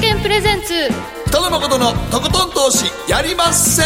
[0.00, 0.88] 券プレゼンツ。
[1.26, 3.82] 北野誠のとことん投資やりまっせ。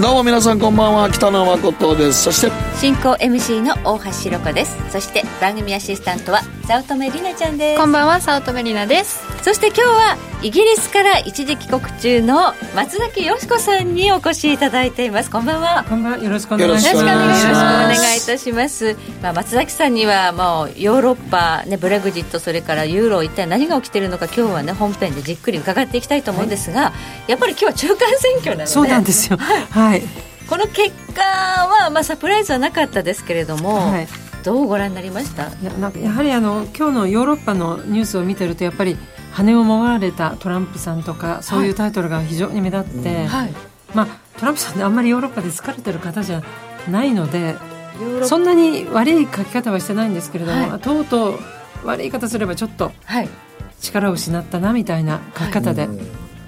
[0.00, 1.10] どうも皆さんこんばんは。
[1.10, 2.24] 北野誠です。
[2.24, 4.76] そして進行 MC の大橋ひろ子です。
[4.90, 7.80] そして番組アシスタントは早乙女里奈ちゃんです。
[7.80, 15.30] こんばんは早乙女里奈ですそして今日はイギリスから一時帰国中の松崎よしこさんにお越しいただいています。
[15.32, 15.84] こんばんは。
[15.88, 16.18] こんばんは。
[16.18, 16.96] よろしくお願いします。
[16.96, 26.92] よろしくお願いいいたします、まあ、松崎さんにはもうヨーロッパ、ね、ブレグジットそれからユーロ一体何が起きているのか今日はね本編でじっくり伺っていきたいと思うんですが、
[27.26, 28.66] やっぱり今日は中間選挙なので。
[28.68, 29.38] そうなんですよ。
[29.38, 30.02] はい、
[30.48, 34.08] この結果は、まあ、サプライズはなかったですけれども、はい、
[34.42, 35.48] どうご覧になりました？
[35.48, 38.96] いやなんかやはりあの今日のヨーロッパのニュースを見てるとやっぱり
[39.32, 43.54] 羽をもがれたトランプさんとかそういうタイトルが非常に目立って、はい。
[43.94, 44.06] まあ、
[44.38, 46.42] トランプさんってあんまりヨーロッパで疲れてる方じゃ
[46.90, 47.56] ないので
[48.24, 51.38] そんなに悪い書き方はしてないんですけれども、はとうとう
[51.84, 53.28] 悪い言い方すればちょっとはい。
[53.80, 55.88] 力を失ったなみたいな書き方で、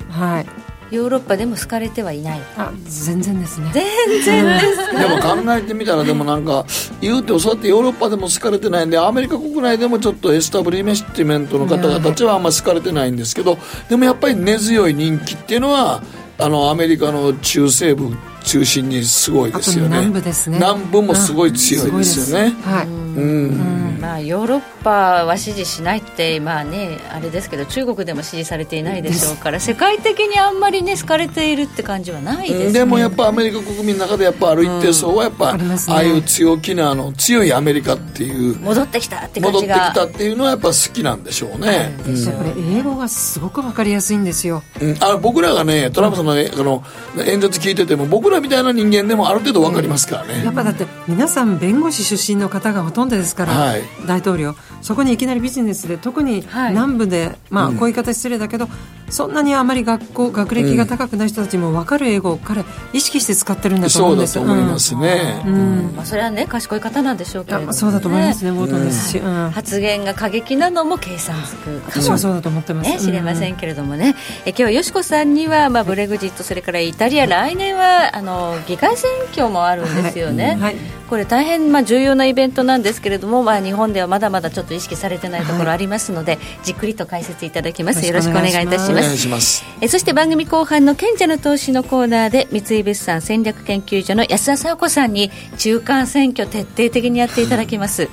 [0.08, 0.46] はい
[0.90, 2.40] ヨーロッパでも好かれてはいない。
[2.56, 3.70] あ全然ですね。
[3.72, 3.84] 全
[4.22, 6.64] 然ですでも考えてみたらでもなんか
[7.00, 16.02] 言うてそうやってヨーロッパでも好かれてないんでアメリカ国内でもちょっとエスタブリメッティメントの方々たちはあんま好かれてないんですけどでもやっぱり根強い人気っていうのは
[16.38, 18.10] あのアメリカの中西部
[18.44, 19.96] 中心にすごいですよね。
[19.98, 20.58] 南部ですね。
[20.58, 22.54] 南部もすごい強いですよね。
[22.62, 23.84] はい、うん。
[24.04, 32.72] まあ、ヨーロッパは支持しないって、まあね、あれですけど中国でも支持されていないでしょうから世界的にあんまりね好かれているって感じはないですね。
[32.72, 42.76] でもやっぱアメリカ国民の中でやっぱある一定層はやっぱ、ありますねああいう強気なあの強いアメリカっていう戻ってきたって感戻ってじがきたっていうのはやっぱ好きなんでしょうね、うん。
[42.76, 44.62] 英語がすごくわかりやすいんですよ。
[44.82, 44.96] うん。
[45.00, 46.84] あ僕らがねトランプさんの,、ねあの
[47.24, 53.82] 演説聞いてても僕らみたいな人間でもある程度分かりますからね、やっぱだって皆さん弁護士出身の方がほとんどですから、はい。
[54.06, 54.54] 大統領。
[54.82, 56.70] そこにいきなりビジネスで特にはい。
[56.70, 58.68] 南部で、まあこういう言い方失礼だけど、
[59.14, 64.34] そんなにあまり学校学歴が高くない人たちも分かる英語を彼意識して使ってるんだと思そううんだです。
[64.34, 67.64] と思いますね、まあ、それはね賢い方なんでしょうけれど。
[67.64, 69.50] も、あそうだと思いますね冒頭ですし、うん。
[69.50, 71.64] 発言が過激なのも計算づく。
[71.64, 74.16] かも私はそうだと思ってます、ね、知れませうんんけれどもね、
[74.46, 80.76] え今日はよしこさんには、まあ、ブレグジットそれからイタリア来年はあの議会選挙もあるんですよね、はい。
[81.08, 88.04] これ大変、まあ、重要なイベントなんですけれども、まあ、日本ではまだまだちょっと意識されてないところありますので、じっくりと解説いただきます。
[88.06, 89.64] よろしくお願いいたしおますます。
[89.80, 98.08] えそして番組後半の賢者の投資のコーナーで三井物産戦略研究所の安田佐和子さんに中間選挙徹底的にやっていただきます。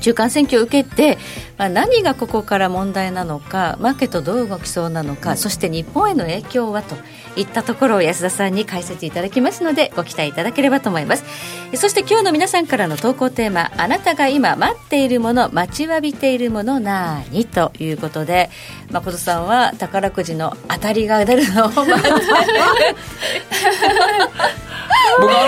[0.00, 1.18] 中間選挙を受けて、
[1.58, 6.96] まあ、何がここから問題なのかマーケットどう動きそうなのか、そして日本への影響はと
[7.36, 11.24] いったところを安田さんに解説いただきますのでご期待いただければと思います。
[11.72, 18.50] えそして今日の皆さんからの投稿テーマあなたが今待っているもの待ちわびているものなにということで
[18.90, 22.08] 誠さんは宝くじの当たりが出るのを待って
[25.20, 25.40] 僕あの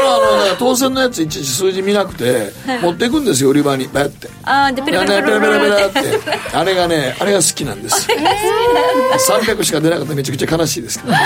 [0.46, 2.52] あの当選のやついちいち数字見なくて
[2.82, 3.86] 持っていくんですよ売り場に。
[3.92, 4.28] バッて。
[4.44, 5.86] あーでペラペラペラペラペペラ。
[5.86, 6.56] って。
[6.56, 8.08] あれがねあれが好きなんです。
[9.30, 11.12] 300しか出なかったらめちゃくちゃ悲しいですけど。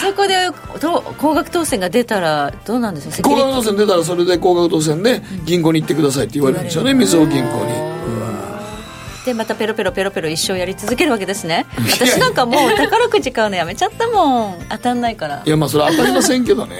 [0.00, 0.34] そこで
[0.80, 3.28] と高額当選が出たらどうなんですか？
[3.28, 7.72] 高額当選出たらそれで高額当選で銀行に行ってくださいって言われるんですよねみずほ銀行に
[9.26, 11.66] でまたペロペロペロペロ一生やり続けるわけですね。
[11.90, 14.66] 私なんかもう宝くじ買うのやめちゃったもん。
[14.68, 15.42] 当たんないから。
[15.44, 16.76] いやまあそれ当たりませんけどね。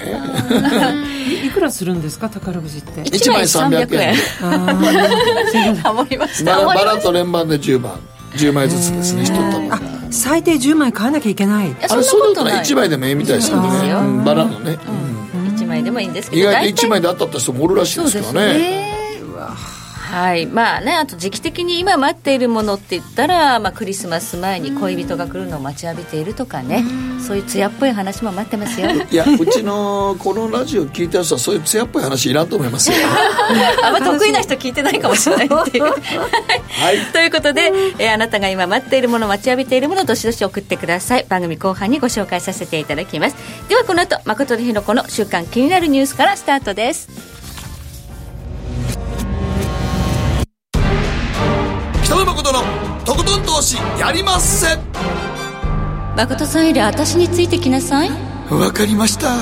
[1.45, 2.29] いくらするんですか？
[2.29, 3.03] 宝くじって。
[3.03, 4.15] 1枚300円。
[5.83, 6.65] ハモりました。
[6.65, 7.99] ましラと連番で10番。
[8.37, 9.75] 10枚ずつですね一玉。
[9.75, 9.81] あ
[10.11, 11.75] 最低10枚買わなきゃいけない。
[11.75, 13.91] たあれそうだったらない1枚でもええみたいですけどね。
[13.91, 14.25] うん。
[14.25, 14.79] バラのね。
[15.57, 18.86] 1枚でもいいんですけど意外と大体1枚で当たった人もおるらしいですからね
[20.07, 20.47] はい。
[20.47, 26.85] まあねあと時期的に今待っているものって言ったら、まあ、クリスマス前に恋人が来るのを待ちわびているとかね。
[27.27, 28.89] そういう艶っぽい話も待ってますよ。
[29.11, 32.97] いやうちのこのラジオ聞いてる人はそういう艶っぽい話いらんと思いますよ。
[33.83, 35.85] あんま得意な人聞いてないかもしれないっていう。
[35.85, 36.99] はい。
[37.13, 41.27] ということで、えーあなたが今待っているもの待ちわびているものどしどし送ってください。
[41.29, 43.37] 番組後半にご紹介させていただきます。
[43.69, 47.09] ではこの後誠とひろ子の週間気になるニュースからスタートです
[52.07, 52.61] 北野誠の
[53.05, 54.79] とことん投資やりまっせ。
[56.17, 58.11] 誠さんより私についてきなさい。
[58.49, 59.35] わかりました。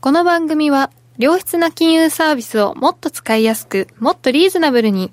[0.00, 5.12] この番組は良質な金融サービスをもっと使いやすくもっとリーズナブルに。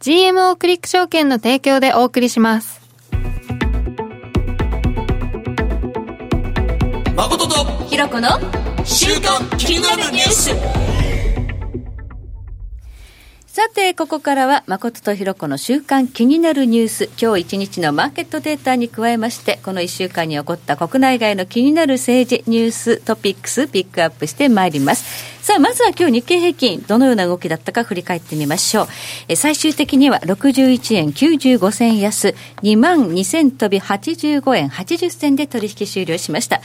[0.00, 2.82] GMO クリック証券の提供でお送りします。
[7.16, 8.28] 誠とひろ子の
[8.84, 10.91] 週刊気になるニュース
[13.52, 25.31] さて、ここからは、誠とひろこの週間気になるニュース、今日一日のマーケットデータに加えまして、この一週間に起こった国内外の気になる政治、ニュース、トピックス、ピックアップしてまいります。
[25.42, 28.86] さあ、まずは今日日経平均、どのような動きだったか振り返ってみましょう。
[29.26, 36.60] え最終的には61円95銭安、2万2000飛び85円80銭で取引終了しました。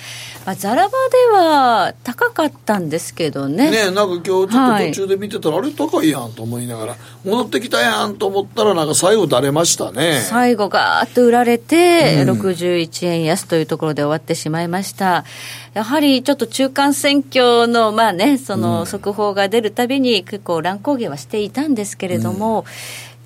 [0.46, 3.72] まあ、ザラバでは高かったんですけどね。
[3.72, 6.96] ねなんか今日ちょっと途中で見てたら、はい、あれ高いやんと思いながら、
[7.26, 10.22] 戻ってきたやんと思ったら、なんか最後だれましたね。
[10.22, 15.26] 最後ガーッと売られて、うん、61円安というところで終わってしまいました。
[15.74, 22.66] やはりちょっと中間選挙の、まあね、その速報が出るたびに結構乱高下はしていたんですけれども、うん、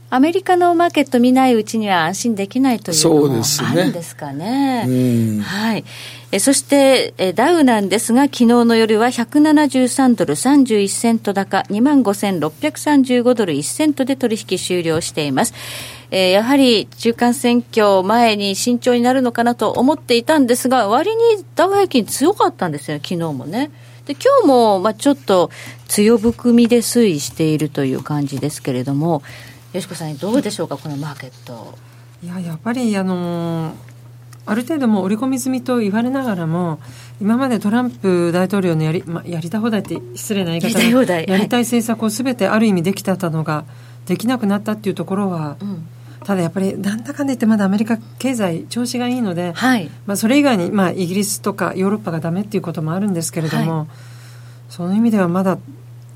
[0.09, 4.85] アメリカのマーケット見ないうちには安心できないというのもあるんですかね。
[4.85, 5.85] ねうん、はい。
[6.33, 15.53] えそして、えダウなんですが、昨日の夜は173ドル31セント高、25,635ドル1セントで取引終了しています。
[16.09, 21.17] えー、やはり中間選挙前に慎重になるのかなと思っていたんですが、割に
[21.55, 23.71] ダウ平均強かったんですよ、昨日もね。
[24.05, 25.51] で今日もまあちょっと
[25.87, 29.21] 強含みで推移しているという感じですけれども、
[29.73, 31.77] よしこさん、どうでしょうか、このマーケット。
[32.23, 33.91] いややっぱりあのー
[34.45, 36.79] ある程度も織り込み済みと言われながらも
[37.21, 43.65] 今までトランプ大統領のやり,、まあ、やりた放題って失礼な言い方やりたい政策をすべてある意味できてたのが
[44.07, 45.87] できなくなったっていうところは、うん
[46.23, 53.87] ただやっぱりなんだかんだ言ってまだアメリカ経済調子がいいので、はい、まあ、それ以外に、まあ、イギリスとかヨーロッパがダメっていうこともあるんですけれども、はい、
[54.69, 55.57] その意味ではまだ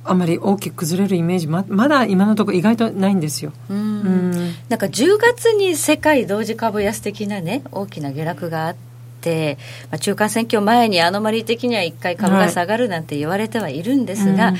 [0.03, 3.51] あんまり大きく崩れるイメージままだ今のところ意外とないんですよ。
[3.69, 4.31] うん。
[4.69, 8.75] なんか10月に世界同時株安的なね大きな下落があっ
[9.21, 9.57] て、
[9.89, 14.55] まあ、中間選挙前にアノマリー的には1回株が下がるなんて言われてはいるんですが、はい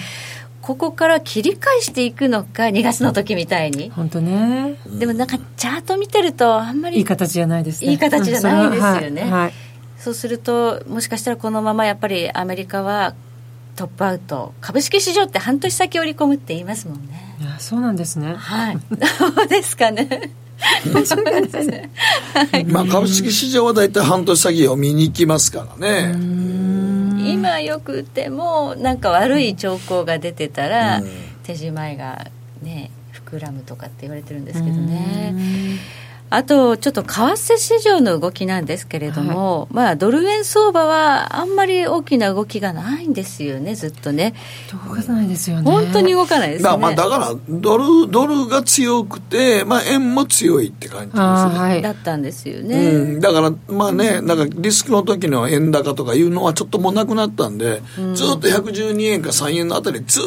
[0.66, 3.92] ここから切り返していくのか2月の時みたいに。
[3.92, 4.80] 本当ね。
[4.88, 7.92] でもなんかチャート見てるとあんまりいい形じゃないですね。
[7.92, 9.54] いい形じゃないですよね、はいはい、
[10.00, 13.14] そうするともしかしたらこのままやっぱりアメリカは
[13.76, 14.56] トップアウト。
[14.60, 17.38] 株式市場って半年先織り込むって言いますもんね。
[17.40, 18.34] いやそうなんですね。
[18.34, 18.78] はい。
[19.06, 20.32] そうですかね。
[22.68, 26.16] まあ株式市場は大体半年先を見に行きますからね
[27.36, 31.02] 今よくてもなんか悪い兆候が出てたら、
[31.44, 32.28] 手仕舞いが
[32.62, 35.34] ね膨らむとかって言われてるんですけどね。
[36.30, 44.34] あと、ちょっと為替市場の動きなんですけれども、はい、まあ、ドル円相場はあんまり大きな動きがないんですよね、ずっとね。
[44.72, 45.72] 動かないですよね。
[45.72, 46.78] 本当に動かないですね。
[46.78, 51.22] まあ、だから、ドル、ドルが強くて、まあ、円も強いって感じですね。
[51.22, 52.76] はい、だったんですよね。
[52.76, 60.20] うん、だから、まあね、なんかリスクの時の円高とかいうのはちょっともうなくなったんで、うん、ずっと112円か3円のあたり、ず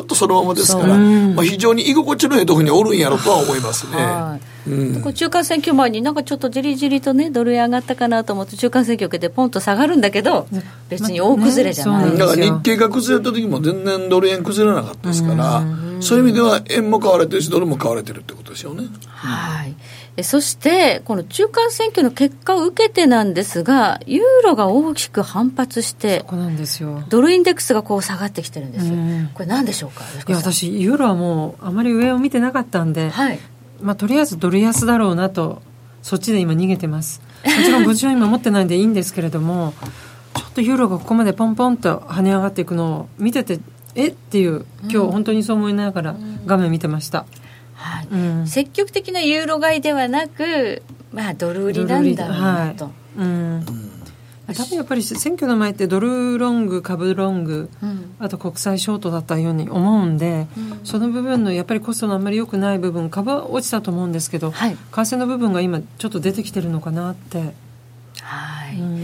[0.00, 3.96] っとそのままですから、まあ、非常に居心地のいいところにおるんやろとは思いますね。
[3.96, 4.56] はい。
[4.68, 10.48] うん、中間選挙前になんかちょっとじりじりとねドル円上がったかなと思って中間選挙受けてポンと下がるんだけど
[10.88, 15.62] 別に大崩れじゃない、ね、だから日経が崩れた時も全然ドル円崩れなかったですから
[16.00, 18.88] そういう意味では円も買われてるしドルも買われてるってことですよね。
[19.06, 19.74] はい
[20.22, 27.02] そして、この中間選挙の結果を受けてなんですが、ユーロが大きく反発して、そこなんですよ。
[27.08, 28.86] ドルインデックスがこう下がってきてるんです。
[28.86, 28.94] よ、
[29.34, 33.38] これ、なんでしょうか、いや私、ユーロはもう、あまり上を見てなかったんで、はい、
[33.82, 35.60] まあ、とりあえずドル安だろうなと
[36.02, 37.20] そっちで今逃げてます。
[37.44, 39.74] もちろん無事は今持ってないんでいいんですけれども
[40.34, 43.60] ちょっとユーロがここまでポンポンと跳ね上がっていくのを見てて
[43.94, 44.08] え？
[44.08, 47.26] っていう今日本当にそう思いながら画面見てました、
[47.76, 48.08] はい。
[48.10, 52.84] うん、積極的なユーロ買いではなく、まあ、ドル売りなんだろうなと。
[52.86, 53.20] はい。
[53.20, 53.66] うん。
[54.54, 67.54] 多分やっぱり選挙の前ってドルロング株ロング、うん、あと国際ショートだったように思うんで、うん、その部分のやっぱりコストのあんまり良くない部分株は落ちたと思うんですけど、はい、為替の部分が今ちょっと出てきてるのかなって。
[68.22, 68.95] はい、うん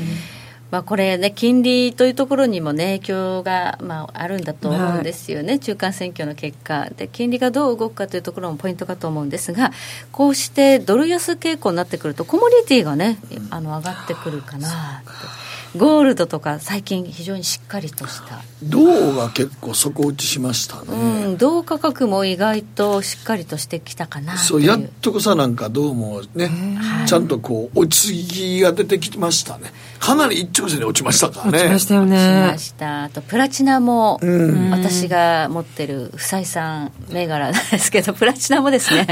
[0.72, 9.70] まあ、これね、金利というところにも、ね、影響が、まあ、あるんだと思うんですよね、はい、中間選挙の結果で、金利がどう動くかというところもポイントかと思うんですが、
[10.12, 13.18] こうしてドル安傾向になってくると、コモディティがね、
[13.50, 15.02] あの上がってくるかな
[15.76, 18.40] ゴールドとか最近非常にしっかりとした。
[18.62, 26.48] 銅が結構底打ちしましたね、うん、銅価格も意外としっかりとしてきたかなそうやっとこさなんか銅もね
[27.06, 29.72] ちゃんとこう落ち着きが出てきましたね。
[29.98, 31.58] かなり一直線に落ちましたからね。
[31.58, 32.16] 落ちましたよね。
[32.16, 33.04] 落ちました。
[33.04, 39.06] あとプラチナも、うん、私が持ってる不採算銘柄なんですけどプラチナもですね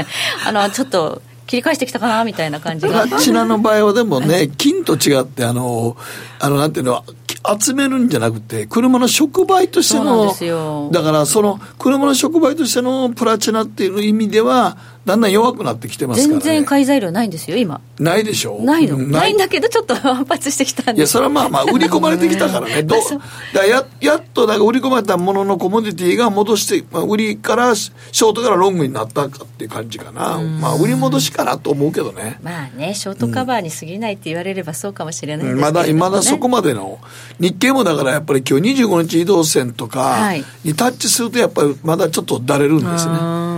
[0.45, 3.03] あのちょっと切り返してきたかなみたいな感じが。
[3.03, 5.97] プ ラチナの場合はでもね、金と違って、あの、
[6.39, 7.03] あの、なんていうの、
[7.59, 17.81] 集めるんじゃなくて、車の触媒としての、だからその車の触媒としてのプラチナっていう意味では、だんだん弱くなってきてますから、ね、全然買い材料ないんですよ、今。
[17.99, 18.59] ないでしょ？
[18.61, 20.99] ないのないんだけど、ちょっと 反発してきたんで。
[20.99, 22.83] いや、それはまあまあ、売り込まれてきたからね。
[22.83, 22.95] ど
[23.53, 30.39] だややっと、なんか売り込まれたもののコモディティが戻して、まあ、売りから、ショートからロングになったかっていう感じかな。
[30.39, 32.39] まあ、売り戻しかなと思うけどね。
[32.43, 36.99] まあね、ショートカバーに過ぎないって言われればそうかもしれないですけど、ね、まだ、まだそこまでの、
[37.39, 43.51] 日経もだからやっぱり今日25日移動線とかにタッチするとやっぱりまだちょっとだれるんですね。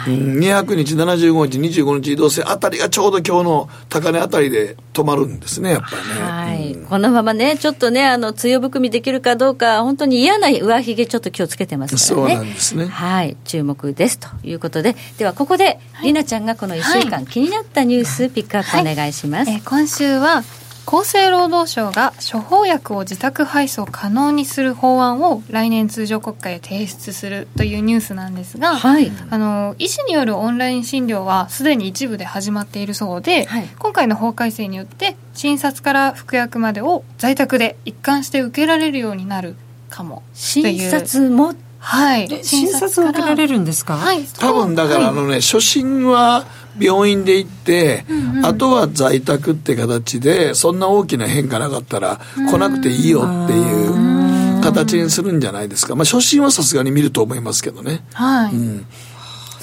[0.00, 6.30] はい、200日、75日、25日移動線あたりがちょうど今日の高値あたりで止まるんですね、やっぱりね。
[6.30, 12.34] はい、うん、このままね、ちょっとね、あの強含みできるかどうか、本当に嫌な上髭、ちょっと気をつけてますからね。
[12.34, 12.86] そうなんですね。
[12.86, 19.50] はい、注目ですということで、ではここで、りなちゃんがこの1週間、はい、気になったニュース、ピックアップお願いします。
[19.50, 20.42] はい、え今週は
[20.86, 39.54] 厚生労働省が処方薬を自宅配送可能にする法案を来年通常国会へ提出するというニュースなんですが、はい、あの医師によるオンライン診療はすでに一部で始まっているそうで、はい、今回の法改正によって診察から服薬までを在宅で一貫して受けられるようになる
[39.90, 41.54] かも診察も？
[41.82, 46.44] はい、診察を受けられるんですか、はい、多分だからあのね、はい、初診は
[46.78, 58.86] 病院で行って、うんうん、あとは在宅って形でそんな大きな変化なかったら来なくていいよっていう形にするんじゃないですか、まあ、初診はさすがに見ると思いますけどね、はい、うん、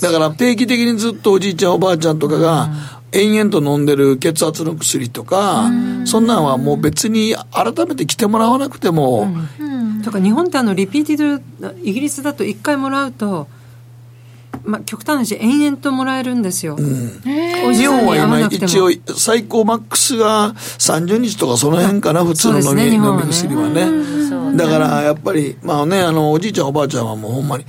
[0.02, 2.70] だから定期的にずっとおじいちゃんおばあちゃんとかが
[3.12, 5.70] 延々と飲んでる血圧の薬とか
[6.06, 10.02] そんなんはもう別に改めて来てもらわなくても、うん。
[10.02, 13.48] だから日本ってあのリピーティドイギリスだと1回もらうと
[14.64, 24.18] まあ、極端な話延々ともらえるんですよ、うん、日本は今一応最高マックスが30日とかその辺かな普通の飲み,、ね、飲み薬はね。
[24.56, 27.66] だからやっぱりまあねあのおじいちゃんおばあちゃんはもうほんまに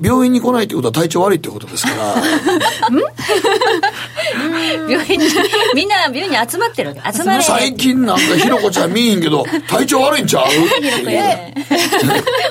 [0.00, 2.14] 病院に来ないってことは体調悪いってことですから。
[4.90, 5.26] 病院に、
[5.74, 7.42] みんな病院に集まってる集まれ。
[7.42, 10.44] 最近なんかひろこちゃん見えんけど、 体調悪いんちゃう？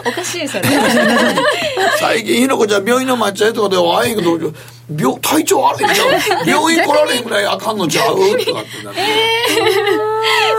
[0.05, 0.63] おかしいそれ。
[1.99, 4.37] 最近ひろこちゃん病院の抹茶とかでは会えんけど、
[4.97, 6.03] 病、体調悪いんちゃ
[6.45, 6.49] う？
[6.49, 8.15] 病院来られへんぐらいあかんのちゃう？
[8.15, 8.51] とかって
[8.83, 9.01] なって。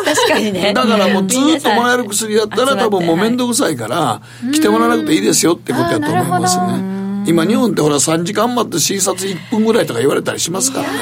[0.05, 0.73] 確かにね。
[0.73, 4.21] だからもうずっともらえる薬だったら多分もう面倒くさいから、
[4.53, 6.90] 来てもらわなくていいですよってことやと思いますね。
[7.27, 10.99] 今日本ってほら3時間待って診察1分ぐらいとか言われたりしますからね。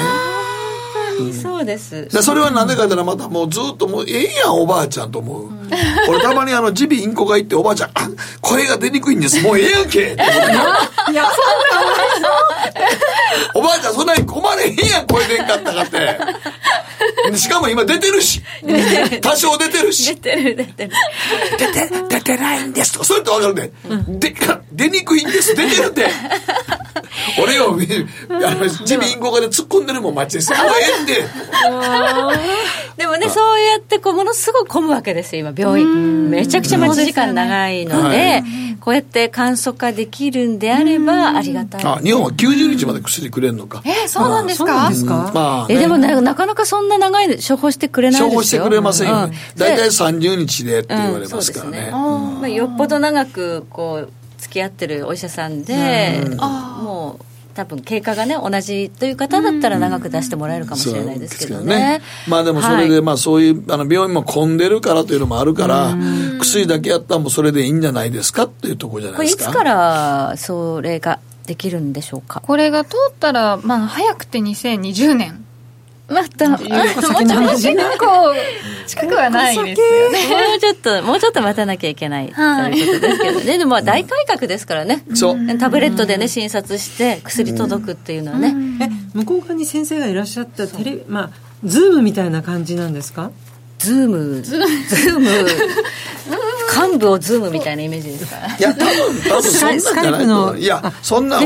[1.33, 2.09] そうです。
[2.23, 5.71] それはなんでかって言ったらまたもうずっともうええやんおばあちゃんと思う、うん、
[6.09, 8.09] 俺たまにあの耳鼻インコが行っておばあちゃんあ
[8.41, 9.43] 声が出にくいんです。
[9.43, 11.25] もうええやんけって いやそんな
[13.55, 16.19] おばあちゃんそんなに困れへんやん声出んかったかって
[17.37, 18.43] しかも今出てるし。
[19.21, 20.15] 多少出てるし。
[20.15, 20.91] 出てる出てる。
[21.59, 23.05] 出て出てないんですとか。
[23.05, 24.35] そうやって分かるね、うん、で
[24.73, 25.55] 出にくいんです。
[25.55, 26.07] 出てるって
[27.43, 27.77] 俺よ、
[28.31, 30.51] あの、ジミインコがで突っ込んでるもん街です。
[30.53, 31.15] もうええんで。
[32.97, 36.31] でもね、そうやってこう、ものすごく混むわけですよ、今、病院。
[36.31, 38.43] めちゃくちゃ待ち時間長いので、
[38.81, 41.85] こうやって簡素化できるんであれば、ありがたい。
[41.85, 43.83] あ、日本は90日まで薬くれるのか。
[43.85, 44.91] えそうなんですか？
[45.35, 48.31] まあ、え、でもなかなかそんな長い処方してくれないですよ。
[48.31, 49.37] 処方してくれませんよね。
[49.57, 51.91] 大体30日でって言われますからね。
[51.93, 54.13] まあ、よっぽど長く、こう、
[54.49, 56.25] 付き合ってるお医者さんで、
[56.81, 57.25] もう
[57.55, 61.99] 多分経過がね同じという方だったら長く出してもらえるかもしれないですけどね。
[61.99, 62.03] ね。
[62.27, 65.95] まあでもそれで、まあそういうあの病院も混んでるからというのもあるから、
[66.41, 69.45] 薬だけやったらもうそれでいいんじゃないですかっていうところじゃないですか？
[69.45, 72.41] これいつからそれができるんでしょうか？
[72.41, 75.45] これが通ったら、まあ早くて2020年。
[76.09, 77.03] また、もうちょっと
[78.87, 80.19] 近くはないですよね。
[80.29, 83.59] もうちょっと、もうちょっと待たなきゃいけない、ということですけどね。
[83.59, 85.05] でも大改革ですからね。
[85.15, 85.59] そう。
[85.59, 88.55] タブレットでね、診察して薬届くっていうのはね。
[88.81, 88.89] え、
[89.19, 91.31] 向こう側に先生がいらっしゃったテレ、まあ、
[91.65, 93.31] ズームみたいな感じなんですか？
[93.79, 95.31] ズーム、ズーム、
[96.91, 98.37] 患部をズームみたいなイメージですか？
[98.59, 100.57] いや、多分、多分そんなんじゃないと。
[100.57, 101.41] いや、そんな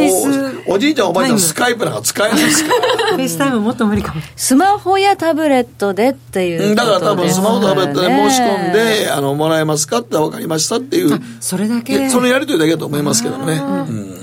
[0.66, 3.06] お、おじいちゃんおばあちゃんスカイプなんか使えないですから。
[3.08, 4.22] FaceTime もっと無理かも。
[4.34, 11.20] スマホやタブレットでっていうだから多分スマホタブレットで申し込んで、あの、もらえますかって分かりましたっていう。
[11.40, 12.08] それだけ。
[12.08, 13.54] そのやりとりだけだと思いますけどね。
[13.54, 13.62] う
[13.92, 14.21] ん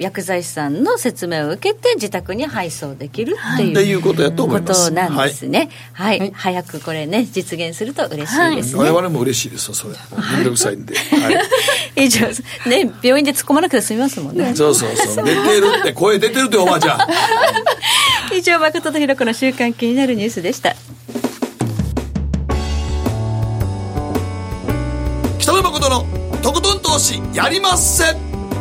[0.00, 4.84] 薬剤師さんの説明を受けて自宅に配送できるっていう,、はい、いうことやと思います。
[4.84, 9.94] ことなんですね、はい、はい、早くこれね実現すると嬉しいですね、はい、我々も嬉しいですよそれ。
[10.16, 11.30] 面倒くさいんで、は
[11.96, 12.26] い、以上
[12.66, 14.54] ね病院で突っ込まなくて済みますもんね。
[14.56, 15.24] そうそうそう。
[15.24, 17.00] 出てるって声出てるっておばあちゃん。
[18.34, 20.74] 以上誠とひろ子の週間気になるニュースでした。
[25.38, 26.06] 北野誠の
[26.42, 28.29] とことん投資やりまっせ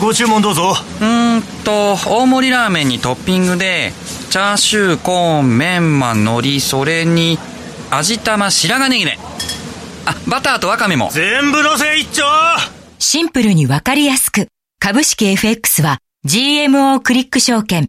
[0.00, 0.74] ご注文どうぞ。
[1.00, 3.92] うんと大盛りラーメンにトッピングで
[4.30, 7.38] チャーシューコーンメンマ海苔それに
[7.90, 9.18] 味玉白髪ネギね。
[10.06, 11.10] あバターとワカメも。
[11.12, 12.22] 全部のせ一丁。
[12.98, 14.48] シンプルにわかりやすく。
[14.80, 17.88] 株式 FX は GMO クリック証券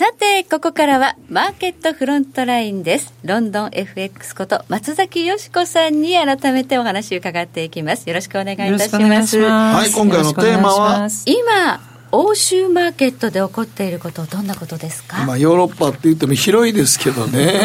[0.00, 3.12] さて、ここからはマーケットフロントラインです。
[3.22, 8.08] ロンドン FX こと松崎よしこさんに改めてお話を伺っていきます。
[8.08, 9.38] よろしくお願いいたします。
[9.38, 11.08] はい、今回のテーマは？
[11.26, 17.60] 今、欧州マーケットで起こっていることどんなことですか、まあ、ヨーロッパって言っても広いですけどね、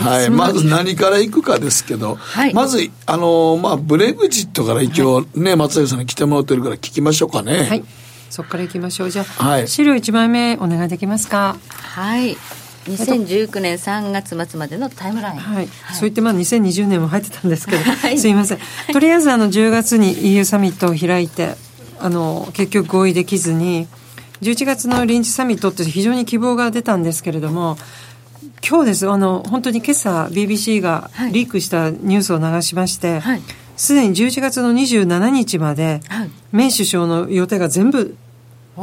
[0.00, 7.62] はい、はい、まず何からいくかですけど、はい、まずあの、まあ、ブレグジットから一応ね、はい、松崎さんに来てもらってるから聞きましょうかね。
[7.62, 7.84] はい
[8.30, 9.10] そこからいきましょう。
[9.10, 11.56] じゃあ、はい、資料1枚目お願いできますか？
[11.68, 12.36] はい。
[12.84, 18.58] 2019年3月末までのタイムライン、はい、はい、そう言ってまあ2020年も入ってたんですけど、はい、すいません。
[18.92, 21.54] とりあえずあの10月に EU サミットを開いて
[21.98, 23.88] あの結局合意できずに
[24.42, 27.78] 11月の臨時サミットって非常に希望が出たんですけれども
[28.68, 29.08] 今日です。
[29.08, 33.22] あの本当に今朝 BBC がリークしたニュースを流しまして、
[33.76, 36.00] すでに11月の27日まで、
[36.52, 38.16] メイ首相の予定が全部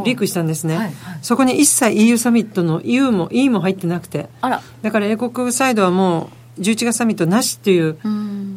[0.06, 4.30] リークしたんですね、はいはい、そこに一切 EU サミットの EU も E も入ってなくて。
[4.41, 7.97] だから英国サイドはもう11月サミットなしっていう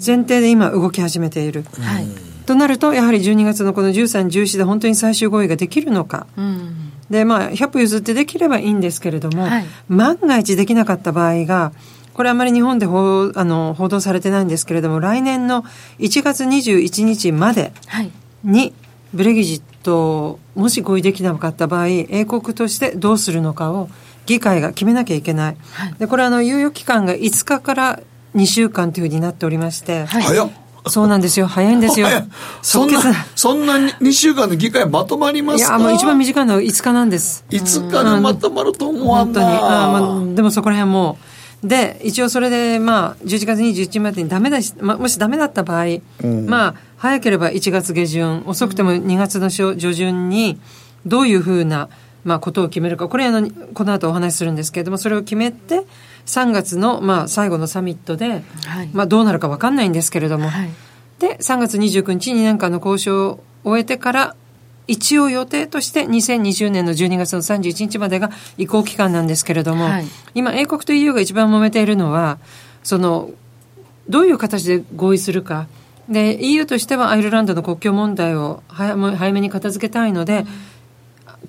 [0.05, 2.07] 前提で今動き始めている、はい、
[2.47, 6.27] となるとやはり12月のこの13、14で本当に最終合意ができるのか、
[7.11, 11.73] でまあ100歩譲ってできればいいんですけれども、はい、万が一できなかった場合が
[12.15, 15.65] これあまり日本で報あの報道されてないんですけれども来年の
[15.99, 17.73] 1月21日まで
[18.43, 18.73] に
[19.13, 23.91] ブレギジッともし合意できなかった場合英国としてどうするのかを
[24.27, 28.01] 議会が決めなきゃいけない、はい、でこれあの猶予期間が5日から
[28.35, 30.51] 2週間というふうになっておりまして、はい、早っ。
[30.87, 31.47] そうなんですよ。
[31.47, 32.09] 早いんですよ。
[32.61, 33.01] そんな、
[33.35, 35.79] そんな2週間で議会まとまりますか？
[35.79, 37.43] いや、もう一番短いのは5日なんです。
[37.49, 39.73] 5日でまとまると思わんな、うん、本当に。
[39.73, 41.34] あまあ、でもそこら辺もう、
[41.65, 45.87] で、一応それで、まあ、11月21日までにダメだし、まあ、もしダメだった場合、
[46.23, 50.61] うん、まあ、早ければ1月下旬、遅くても2月の上旬に、
[51.07, 51.89] どういうふうな、
[52.23, 55.87] まあ、ことを決めるか、これあの、この後お話しするんですけれども、それを決めて、
[56.27, 60.71] 3月の、まあ、最後のサミットで、はい、まあ、どうなるか分かんないんですけれども、はい、
[61.19, 64.37] で、3月29日、2年間の交渉を終えてから、
[64.87, 72.39] 一応予定として2020年の12月の31日までが移行期間なんですけれども、はい、今英国と EU が一番揉めているのは
[72.83, 73.31] その
[74.09, 75.67] どういう形で合意するか。
[76.09, 80.45] で EU としてはアイルランドの国境問題を早早めに片付けたいので、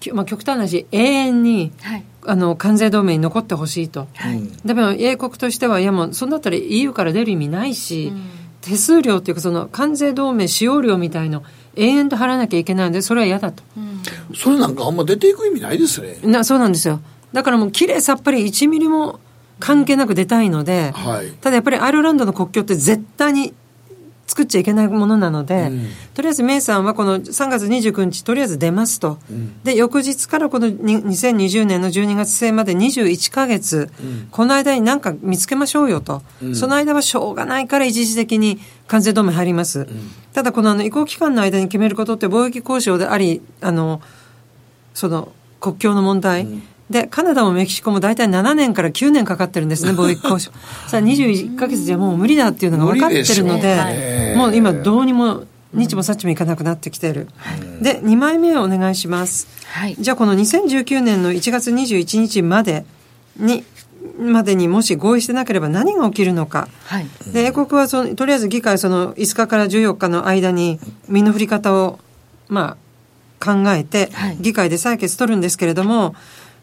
[0.07, 8.29] うん、まあ、極端な話永遠に、はい、あの関税同盟に残ってほしいと、はい、でも英国としてはいやもうそんなったら EU から出る意味ないし、うん、
[8.61, 11.43] 手数料っていうかその関税同盟使用料みたいの
[11.75, 14.01] 永遠と払わなきゃいけないのでそれは嫌だと、うん、
[14.35, 16.17] それなんかあんま出ていく意味ないですね。
[16.23, 17.01] なそうなんですよ。
[17.33, 19.19] だからもうきれいさっぱり1ミリも
[19.59, 23.53] 関係なく出たいので、はい、ただやっぱりアイルランドの国境って絶対に
[24.27, 39.87] 作っちゃいけないものなので、うん、とりあえずメイさんはこの3月29日とりあえず出ますと、うん、で翌日からこの2020年の12月末まで21か月、うん、この間に何か見つけましょうよと、その間はしょうがないから一時的に関税同盟入ります、
[40.33, 44.01] ただこのあの移行期間の間に決めることって貿易交渉でありあの
[44.93, 46.47] その国境の問題、
[46.89, 50.51] で、カナダもメキシコも大体7年から9年かかってるんですね、 貿易交渉。
[50.87, 55.43] さあ、21か月じゃもう無理だっていうのが分かってるので、もう今どうにも、
[55.73, 57.27] 日もさっちもいかなくなってきてる。
[57.81, 59.47] で、2枚目をお願いします。
[59.67, 62.85] はい、じゃあ、この2019年の1月21日まで
[63.37, 63.63] に、
[64.19, 66.69] までにもし合意してなければ何が起きるのか。
[66.85, 71.99] はい、で、英国はその、とりあえず議会その5日から14日の間に身の振り方を、
[72.47, 72.85] まあ、
[73.43, 76.15] 考えて、議会で採決取るんですけれども、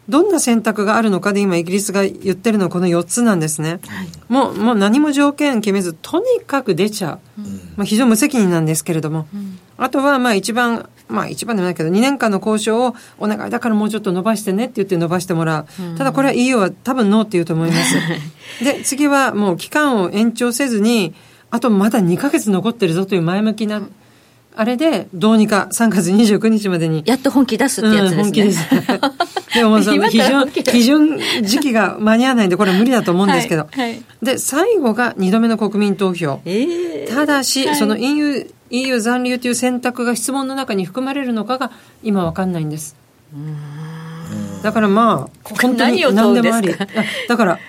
[0.09, 3.79] どんな選択があるのかで今イギリスが言ってるのはこの4つなんですね。
[3.87, 7.41] はい、もう、もう何も条件決めず、とにかく出ちゃう。
[7.41, 7.45] うん、
[7.77, 9.27] まあ非常に無責任なんですけれども。
[9.33, 15.97] うん、あとはまあ一番まあ一番でもないけど、2年間の交渉をお願いだからもうちょっと伸ばしてねって言って伸ばしてもらう。
[15.97, 17.95] ただこれは EU は多分ノーって言うと思います。
[18.63, 21.13] で、次はもう期間を延長せずに、
[21.51, 23.81] あとまだ2ヶ月残ってるぞという前向きな、
[24.55, 27.03] あれで、どうにか3月29日までに。
[27.05, 28.17] やっと本気出すってやつですね。
[28.17, 28.69] うん、本気です。
[29.55, 33.67] でもその基準、基準時期が間に合わないんで、これ無理だと思うんですけど。
[33.69, 36.41] はいはい、で、最後が2度目の国民投票。
[36.45, 42.95] えー、ただし、はい、その EU EU 残留という選択が質問の中に含まれるのかが今わかんないんです。
[44.63, 46.73] だからまあ、本当に何でもあり。
[47.27, 47.59] だから、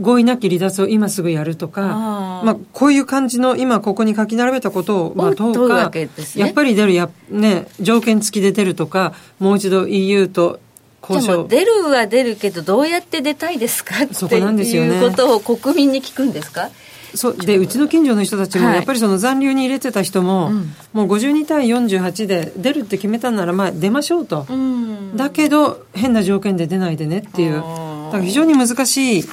[0.00, 10.60] 合意なき離脱を今すぐやるとか、あまあ、こういう感じの今ここに書き並べたことを、まあ、問うか、ね、やっぱり出るや、ね、条件付きで出るとか、もう一度 EU と
[11.02, 11.48] 交渉。
[11.48, 14.04] 出るは出るけど、どうやって出たいですか？
[14.04, 16.70] っていうことを国民に聞くんですか？
[17.14, 17.36] そう。
[17.36, 20.54] でうちの近所の人たちも、やっぱりその残留に入れてた人も、はい、
[20.92, 29.24] もう52対48で出るって決めたなら、まあ、出ましょうと、うん、だけど、変な条件で出ないでねっていう、だから非常に難しい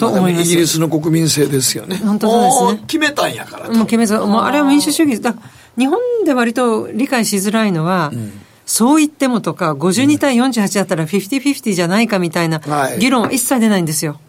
[0.00, 2.84] と思います、イギリスの国民性ですよね、本当そうですね。
[2.86, 5.34] 決めたんやからもう決めず、もうあれは民主主義だ
[5.78, 8.32] 日本で割と理解しづらいのは、うん。
[8.66, 12.60] そう言ってもとか、52対48だったら50-50じゃないかみたいな
[13.00, 14.20] 議論は一切出ないんですよ。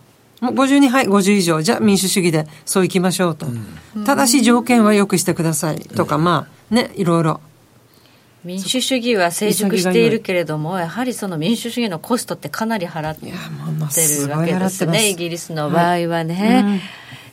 [0.41, 3.45] もう52はい50以上じゃあ民主主義でそういきましょうと、
[3.95, 7.39] うん、ただし条件はよくしてくださいとか、まあねいろいろ
[8.43, 13.33] 民主主義は成熟しているけれども、やはりその民主主義のコストってかなり払ってる
[14.31, 16.35] わけですね、イギリスの場合はね。
[16.35, 16.79] はいうん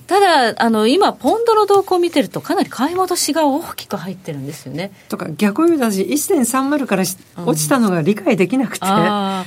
[0.09, 4.91] ただ、あの、今、ポンドの動向を見てると、かなり買い戻しが大きく入ってるんですよね。
[5.11, 7.05] とか、逆を言うと私、1.30から
[7.45, 9.45] 落ちたのが理解できなくて、うん、だ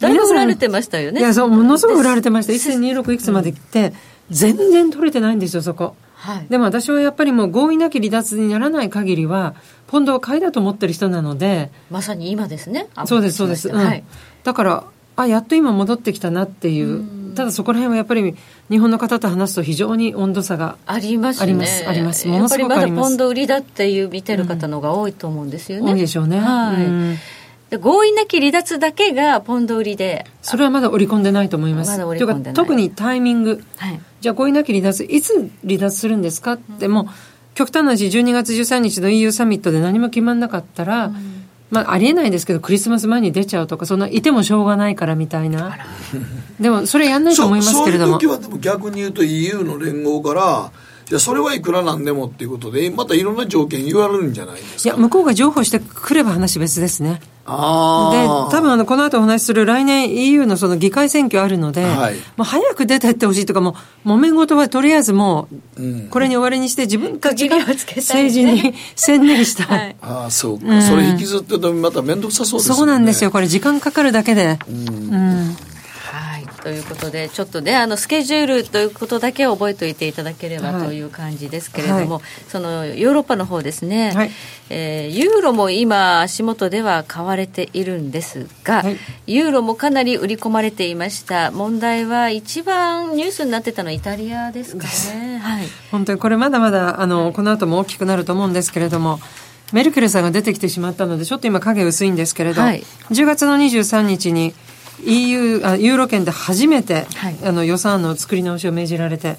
[0.00, 1.20] いぶ売られてましたよね。
[1.20, 2.52] いや、そう、ものすごく売られてました。
[2.52, 3.92] 1.26いくつまで来て、
[4.30, 5.94] 全然取れてないんですよ、そこ。
[6.20, 9.54] はい、でも私はやっぱりもう合意なき離脱にならない限りは、
[9.86, 11.70] ポンドは買いだと思ってる人なので。
[11.90, 12.88] まさに今ですね。
[13.06, 13.70] そうです、そうです。
[13.70, 14.04] うん、はい、
[14.44, 14.84] だから、
[15.16, 17.30] あ、やっと今戻ってきたなっていう。
[17.32, 18.34] うただそこら辺はやっぱり
[18.68, 21.88] 日本の方と話すと非常に温度差があります、ね、あります。
[21.88, 22.28] あります。
[22.28, 23.02] ものすごくあります。
[23.02, 25.92] まだポンド売りだっていう見てる方のが多いと思うんですよね。
[25.92, 26.40] 多いでしょうね。
[26.40, 26.84] はい。
[26.84, 27.16] うん
[27.78, 30.26] 合意なき離脱だけがポンド売りで。
[30.42, 31.90] それはまだ織り込んでないと思います。
[31.92, 32.54] まだ織り込んでない。
[32.54, 36.54] 特にタイミング、はい、じゃあ合意なき離脱いつ離脱するんですか？
[36.54, 37.08] って、うん、も
[37.54, 45.78] 極端な話12月13日の EU サミットで何も決まんなかったら、うん、まあ、ありえないですけどクリスマス前に出ちゃうとかそんないてもしょうがないからみたいな。
[46.58, 48.20] でもそれやんないと思いますけれども。
[48.20, 50.72] そういう時はでも逆に言うと EU の連合から
[51.10, 54.94] いやそれはいくらなんでもっていうことでまたいろんな条件言われるんじゃないですか。
[54.94, 57.20] いや向こうが譲歩してくれば話別ですね。
[57.46, 72.76] あで多分あのこの後お話しする来年 EU のその議会選挙あるので、はい、もう早く出てってほしいとかもう揉め事はとりあえずもうこれに終わりにして自分たちが政治に専念した、 はい、ああそうか、うん、それ引きずってるとまた面倒くさそうですね。
[72.76, 73.32] そうなんですよ。
[73.32, 74.56] これ時間かかるだけで。
[74.68, 75.56] うん、うん
[76.62, 84.30] ということで、ちょっとね、あのスケジュールということだけ覚えておいていただければという感じですけれども、はい、そのヨーロッパの方ですね、はい、
[84.68, 88.96] えー、ユーロも今、足元では買われているんですが、はい、
[89.26, 95.38] ユーロもかなり売り込まれていました、問題は一番ニュースになってたのはイタリアですかね。
[95.38, 99.20] はい、本当にこれ、まだまだあのこの後も大きくなると思うんですけれども、
[99.72, 104.52] メルケルさんが出てきてしまったので、ちょっと今、影薄いんですけれど、はい、10月の23日に、
[105.04, 109.36] EU あユーロ圏で初めて、はい、あの予算案の作り直しを命じられて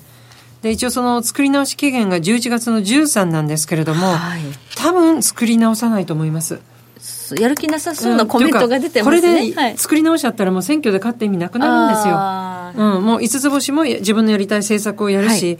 [0.61, 4.41] で一応その作り直し期限が11月の13なんですけれども、はい、
[4.77, 6.59] 多分作り直さないと思います。
[7.39, 12.95] やる気なさそうなコメントが出てますね、うん、これで作り直しちゃったらもう選挙で勝って意味なくなるんですよ。
[12.95, 15.59] うん、もう五つ星も自分のやりたい政策をやるし、は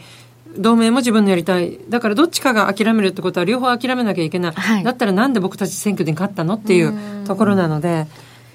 [0.58, 1.80] 同盟も自分のやりたい。
[1.88, 4.52] だからどっちかが諦めるってことは両方諦めなきゃいけない。
[4.52, 8.06] はい、だったらなんで僕たち選挙に勝ったのっていうところなので。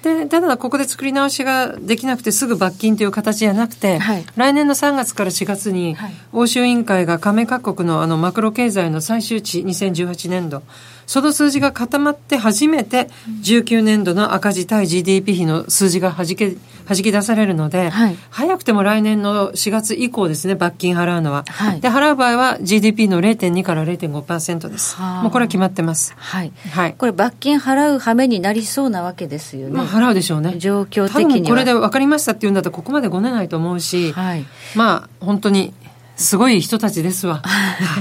[0.02, 5.96] でただここで作り直しができなくてすぐ罰金という形じゃなくて、はい、来年の3月から4月に
[6.32, 10.62] 欧州委員会が加盟各国のあのマクロ経済の最終値2018年度
[11.08, 13.08] その数字が固まって初めて
[13.42, 16.54] 19年度の赤字対 GDP 比の数字がはじけ
[16.86, 21.44] 弾き出されるので、はい、早くても来年の4月以降ですね、罰金払うのは。
[21.48, 25.00] はい、で、払う場合は GDP の0.2から0.5%です。
[25.00, 26.14] もうこれは決まってます。
[26.16, 26.52] はい。
[26.72, 26.94] はい。
[26.94, 29.74] これ罰金払う羽目になりそうなわけですよね。
[29.74, 30.56] まあ払うでしょうね。
[30.58, 31.30] 状況的には。
[31.30, 34.44] 多分これで分かりましたって言うんだったらここまでごねないと思うし、はい、
[34.74, 35.72] まあ本当に
[36.18, 37.42] すごい人たちですわ。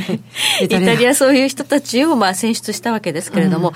[0.59, 3.75] イタリアそういう人たちをまあ選出したわけですけれども、うん、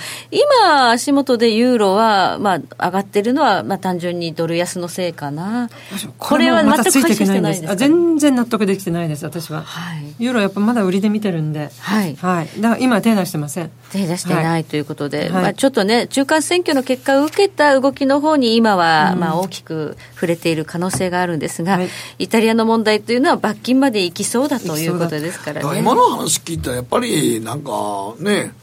[0.65, 5.69] 今、足元でユーロはまあ上がってるのはまあ単純にドル安のせいかな。
[6.17, 9.61] これは全く解消してないんですか全然納得できてないです、私は。
[9.61, 11.69] はい、ユーロやっぱまだ売りで見てるんで。
[11.79, 12.17] はい。
[12.19, 12.49] はい。
[12.59, 13.69] だから今手出してません。
[13.91, 21.79] 手出してないということで、はい、まあちょっとね、中間選挙の結果を受けた動きの方に今はまあ大きく触れている可能性があるんですが、
[22.17, 25.79] イタリアの問題というのは罰金まで行きそうだということですからね。
[25.79, 28.53] 今の話聞いたら、やっぱりなんかね、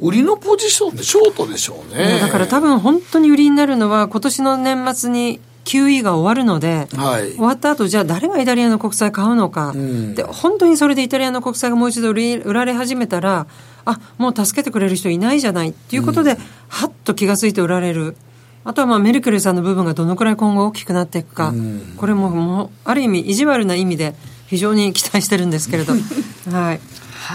[0.00, 2.18] 売りのポジションでショートでしょうね。
[2.20, 13.46] だから多分本当に売りになるのは、今年の年末に QE が終わるので、はい、終わった後じゃあ誰がイタリアの国債買うのか、うん、で本当にそれでイタリアの国債がもう一度売り売られ始めたら、
[13.84, 18.16] あもう助けてくれる人いないじゃないっていうことで、うん、はっと気が付いて売られる。
[18.64, 24.14] あとはまあメルケルさんの部分がどのくらい今後大きくなっていくか、うん、これももうある意味意地悪な意味で
[24.48, 26.80] 非常に期待してるんですけれど、はい、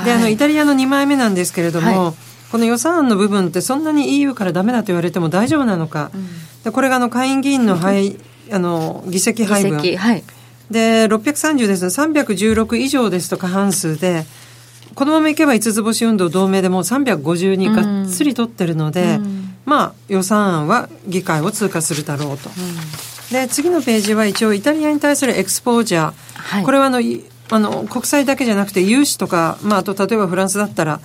[0.04, 2.14] であのイタリアの2枚目なんですけれども、はい、
[2.52, 6.28] この予算案の部分ってそんなに EU からダメだと言われても大丈夫なのか、うん、
[6.64, 8.18] でこれがあの下院議員の配
[8.52, 10.24] あの議席配分、はい、
[10.70, 11.86] で630です。
[11.86, 14.26] 316以上ですと過半数で
[14.96, 22.50] このままいけば五つ星運動同盟でも350にがっつり取ってるので、うん、まあ予算案は議会を通過するだろうと。
[22.50, 27.00] うんで次のページは一応イタリアに対するエクスポージャー、はい、これはあの
[27.50, 31.02] あの国債だけじゃなくて融資とか、まあ、あと例えばフランスだったら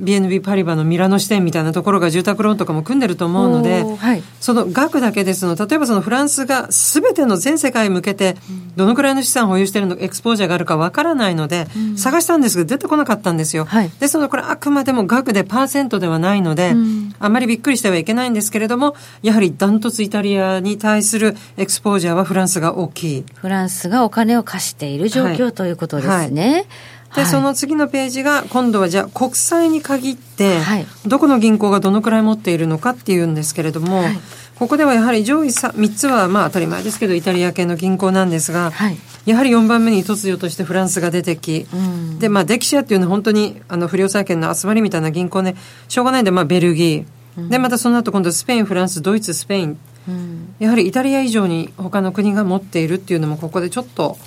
[0.00, 8.36] BNB パリバのミラノ支店みたいなところが住宅ローンとかも組んでると思うので、はい、その額だけですの例えばそのフランスがすべての全世界に向けて
[8.76, 23.24] どのくらいの資産を保有しているのエクスポージャーがあるかわからないので、うん、探したんですけど出てこなかったんですよ、はい、ですのでこれあくまでも額でパーセントではないので、うん、あまりびっくりしてはいけないんですけれどもやはりダントツイタリアに対するエクスポージャーはフランスが大きい。
[23.34, 26.66] フランスがお金を貸している状況、はい、ということですね。
[27.14, 30.58] で、その次のページが今度はじゃあ国債に限って、
[31.06, 34.18] どこの銀行がどのくらい持っているのかっていうんですけれども、はい、
[34.58, 45.54] ここではやはり上位 3, 3つはまあ当たり前ですけどイタリア系の銀行なんですが、はい、やはり4番目に突如としてフランスが出てき、うん、でまあデキシアっていうのは本当にあの不良債権の集まりみたいな銀行ね
[45.86, 54.18] しょうがないんでまあベルギー、うん、でまたその後今度スペインフランスドイツスペイン、うん、やはりイタリア以上に他の国が持っているっていうのもここでちょっと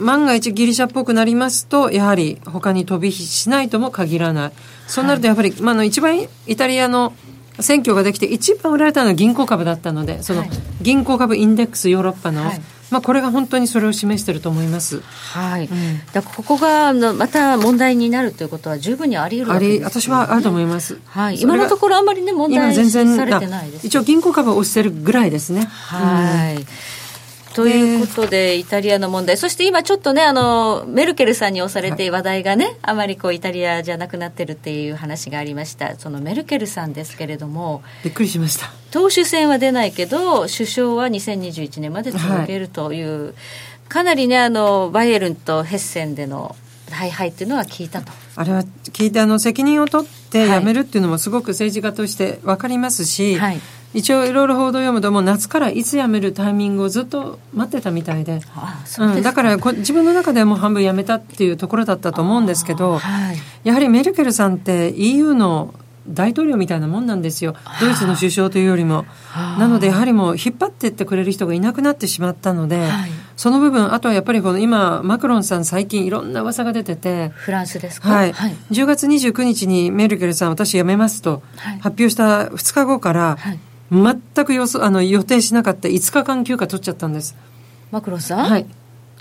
[0.00, 4.52] 万が一ギリシャっぽくなりますと、やはり他に飛び火しないとも限らない。
[4.86, 7.12] そうなるとやっぱり、はい、まあ、の一番イタリアの
[7.60, 10.44] 選挙ができて一番売られたのは銀行株だったので、その
[10.80, 12.60] 銀行株インデックスヨーロッパの、はい、
[12.90, 15.00] まあ、これが本当にそれを示していると思います。
[15.00, 15.66] はい。
[15.66, 20.98] うん、だここがまた問題になるということは十分にあり得るわけです、ね、私はあると思います。
[21.06, 21.40] はい。
[21.40, 23.86] 今のところあんまりね問題されてないです。
[23.86, 25.66] 一応銀行株を押してるぐらいですね。
[25.66, 26.56] はい。
[26.56, 26.66] うん
[27.62, 35.96] ということで、イタリアの問題、そして今ちょっとね、あの、メルケルさんに押されて話題がね、はい、あまりこう、イタリアじゃなくなってるっていう話がありました。
[35.96, 38.70] そのメルケルさんですけれども、びっくりしました。
[38.90, 43.34] 党首選は出ないけど、首相は2021年まで続けるという、はい、
[43.88, 46.56] かなりね、あの、バイエルンとヘッセンでの
[46.90, 48.12] 大敗っていうのは聞いたと。
[48.36, 53.60] あれは聞いて、あの、責任を取って辞めるっていうのもすごく政治家として分かりますし、はい
[53.92, 58.40] 一応いろいろ報道読むともう夏からいつ辞めるタイミングをずっと待ってたみたいで。
[58.98, 65.74] うん、だから自分の中ではもう半分辞めたっていうところだったと思うんですけど、はい、やはりメルケルさんって EU の
[66.08, 67.54] 大統領みたいなもんなんですよ。
[67.80, 69.06] ドイツの首相というよりも。
[69.58, 81.42] なのでやはりもう引っ張ってってくれる人がいなくなってしまったので、はい、その部分あとはやっぱりこの今マクロンさん最近いろんな噂が出ててフランスですか、はい、はい、10月29日にメルケルさん私辞めますと
[81.80, 87.36] 発表した2日後から、はい全く予あの予定しなかった5日間休暇取っちゃったんです。
[87.90, 88.50] マクロンさん？
[88.50, 88.66] はい。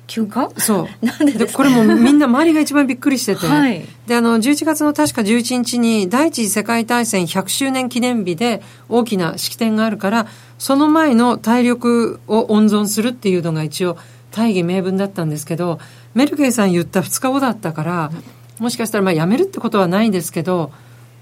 [0.06, 0.50] 休暇？
[0.58, 0.88] そう。
[1.06, 10.28] なんでこれもみんな周りが一番びっくりしてて、はい、であの11月の確か11日に第一次世界大戦100周年記念日で大きな式典があるから
[10.58, 13.98] その前の体力を温存するっていうのが一応
[14.32, 15.80] 大義名分だったんですけど
[16.14, 18.12] メルケルさん言った2日後だったから
[18.60, 20.72] もしかしたらまあ辞めるってことはないんですけど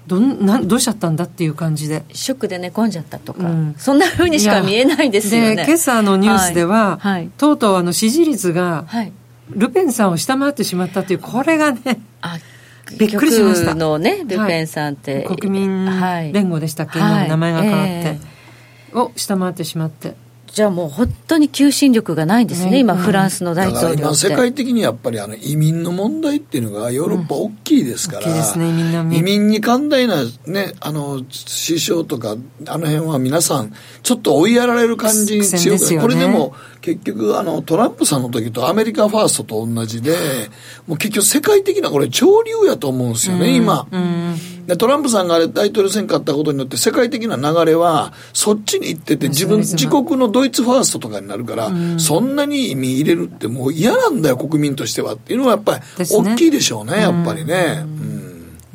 [0.08, 2.02] どんなどうしちゃったんだっていう感じで。
[2.12, 5.56] ショックで寝込んじゃったとか、うん、そんなふうにしか見えないですよね。
[5.56, 7.12] で今朝のニュースでは、はい。
[7.12, 8.86] はい、とうとうあの支持率が
[9.50, 12.38] ルペンさんを下回ってしまったというこれがねあ
[12.98, 13.74] びっくりしました。
[13.74, 15.84] のねルペンさんって、はい、国民
[16.32, 20.14] 連合でしたっけ、はい、名前が変わって、えー、を下回ってしまって
[20.52, 31.22] じゃあもう本当に求心力がないんですね、ね今、フランスの大統領今、世界的にやっぱりあの移民の問題っていうのが、ヨーロッパ大きいですから、うんね、移民に寛大な、ね、あの
[31.66, 40.16] 首相とか、あの辺は皆さん、ちょっと追いやられる感じに強く、ね、これでも結局あの、トランプさんの時とアメリカファーストと同じで、
[40.86, 43.86] もう結局、世界的なこれ、潮流やと思うんですよね、今。
[44.68, 55.14] でトランプさんが大統領選勝ったことによって、世界的な流れは、そっちに行ってて、自分、自国のドイツファーストとかになるから、そんなに意味入れるって、もう嫌なんだよ、国民としては。
[55.14, 57.82] っていうのは、やっぱり大きいでしょうね、やっぱりね。
[57.82, 58.27] うん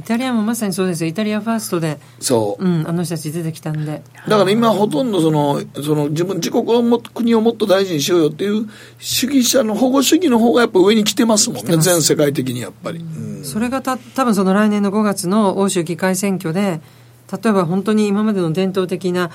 [0.04, 4.04] イタリアもまさにそうですよ、イタリアファーストで、そう、うん、あの人たち出てきたんで。
[4.28, 13.00] だから今、ほとんどその、その自分、自国をも、国をもっと大事にしようよっていう主義者の保護主義の方がやっぱ上に来てますもんね、全世界的にやっぱり。
[13.00, 16.82] うん、それがた多分その来年の5月の欧州議会選挙で、
[17.32, 19.32] 例えば本当に今までの伝統的な、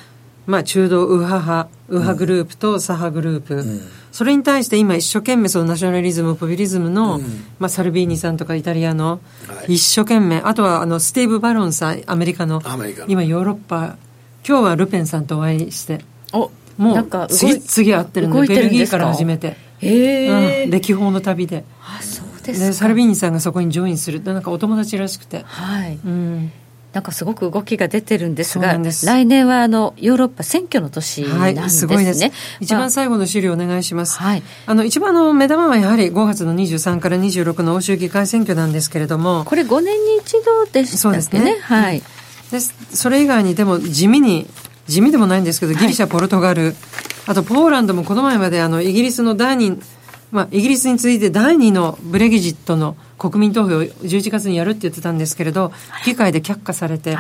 [0.47, 3.55] まあ、中道右派派、右派グループと左派グループ。
[3.55, 3.81] うん
[4.13, 7.23] それに対して今一生懸命そのナショナリズム、ポピュリズムの、うん、
[7.59, 9.21] まあ、サルビーニさんとかイタリアの、
[9.69, 12.63] 一生懸命、あとはあのスティーブ・バロンさん、アメリカの、
[13.07, 13.97] 今ヨーロッパ、
[14.47, 19.57] 今日はルペンさんとお会いして、おもう次々会ってるので、ベルギーから始めて。
[19.81, 21.65] へえ、うん、歴訪の旅で。
[21.83, 24.23] あ、そうですでサルビーニさんがそこにジョインする。
[24.23, 25.43] なんかお友達らしくて。
[25.45, 25.99] はい。
[26.05, 26.53] うん。
[26.99, 31.61] なんかすごく動きが出てるんですが、来年はあのヨーロッパ選挙の年なんですね。
[31.61, 32.31] はい、すごいです。
[32.59, 34.19] 一番最後の資料お願いします。
[34.19, 41.11] はい、あの一番の目玉はやはり5月の23から26の欧州議会選挙なんですけれども、これ5年に一度でしたっけね？
[41.11, 41.57] そうですね。
[41.61, 42.03] はい。
[42.51, 44.49] でそれ以外にでも地味に
[44.89, 46.75] 地味でもないんですけど、ギリシャ、ポルトガル、はい、
[47.27, 49.81] あとポーランドもこの前まであのイギリスの第2、
[50.33, 55.73] まあ、イギリスに続いて第2のブレギジットの国民投票を11月にやるって言ってたんですけれど、
[56.07, 57.17] 議会で却下されて、っ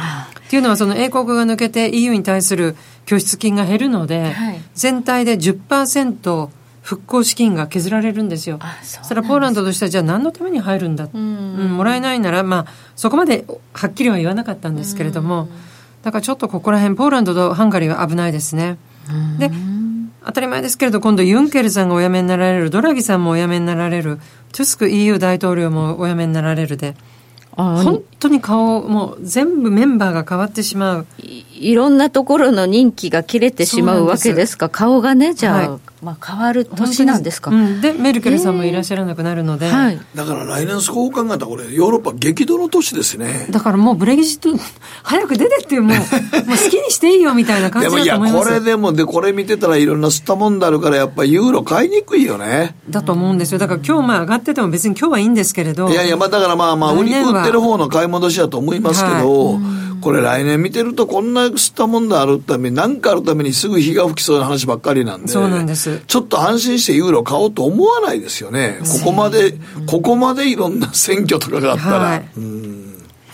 [0.48, 6.50] ていうのはその英国が抜けて EU に対する拠出金が減るので、はい、全体で10%
[6.82, 8.58] 復興資金が削られるんですよ。
[8.82, 15.48] そしたらポーランドとしてはじゃあ何のために入るんだ、うん、もらえないなら、まあ、そこまではっきりは言わなかったんですけれども、
[16.02, 18.78] だからちょっとここら辺、ポーランドとハンガリーは危ないですね。
[19.38, 19.50] で、
[20.24, 24.18] 当たり前ですけれど、今度ユンケルさんがお辞めになられる、ドラギさんもお辞めになられる、
[24.52, 26.94] トゥスク EU 大統領もお辞めになられるで、
[27.56, 31.06] 本当に顔、もう全部メンバーが変わってしまう。
[31.18, 31.70] い。
[31.70, 43.48] いろんなところの任期が切れてしまうわけですか、顔がね、じゃあ、はい、まあ、変わる年なんですか、うん、でメルケルさんもいらっしゃらなくなるので、えーはい、だから来年そう考えたらこれヨーロッパ激動の年ですね。
[43.50, 44.50] だからもうブレギジット
[45.02, 48.44] 早く出てってもう もう好きにしていいよみたいな感じだと思います。
[48.44, 52.76] でもいやこれでもでこれ見てたらいろんな吸ったもんだあるからやっぱりユーロ買いにくいよね。
[52.88, 53.58] だと思うんですよ。
[53.58, 55.88] だから今日まあ上がってても別に今日はいいんですけれど。
[55.88, 59.88] いやいやまあだからまあまあ売り売ってる方の買い戻しだと思いますけど、はい。
[60.00, 65.28] これ来年見てるとこんな吸ったもんだあるために何かあるためにすぐ火が吹きそうな話ばっかりなんで。
[65.28, 68.78] そうなんですちょっと安心してユーロ買おうと思わないですよね。
[69.02, 69.54] ここまで、
[69.86, 72.20] ここまでいろんな選挙とかがあったら、はい、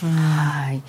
[0.01, 0.81] はい。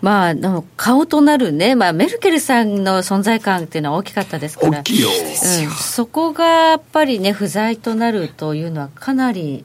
[0.00, 0.34] まあ、
[0.76, 9.64] 顔となるね、まあ、メルケルさんの存在感っていうのは大きかったですから、大きいよ、うん、そこがやっぱりね、不在となるというのは、かなり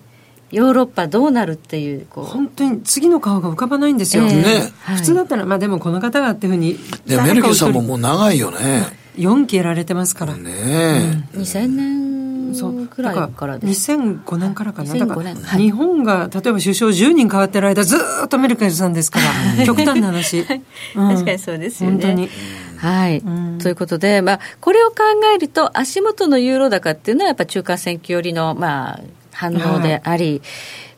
[0.51, 2.23] ヨーロッパどうなるっていうこう。
[2.23, 8.85] 本当に次の顔が浮かばないんですよ、えー、ね、普通だったら、まあ、でもこの方がっていうふうにでメルケルさんももう長いよね
[9.17, 10.35] 4期やられてますから。
[10.35, 13.91] ね、うん、2000年くらいからです。
[13.91, 14.93] 2005年からかな。
[14.93, 19.19] だから日本が例えば首相10人変わってる間ずっとメルケルさんですか
[19.57, 22.01] ら極端な話、うん、確かにそうですよね。
[22.01, 22.29] 本当に。
[22.77, 24.95] はい、うん、ということで、まあ、これを考
[25.35, 28.99] えると足元のユーロ高っていうのはやっぱ中間選挙寄りの、まあ、
[29.33, 30.41] 反応であり、はい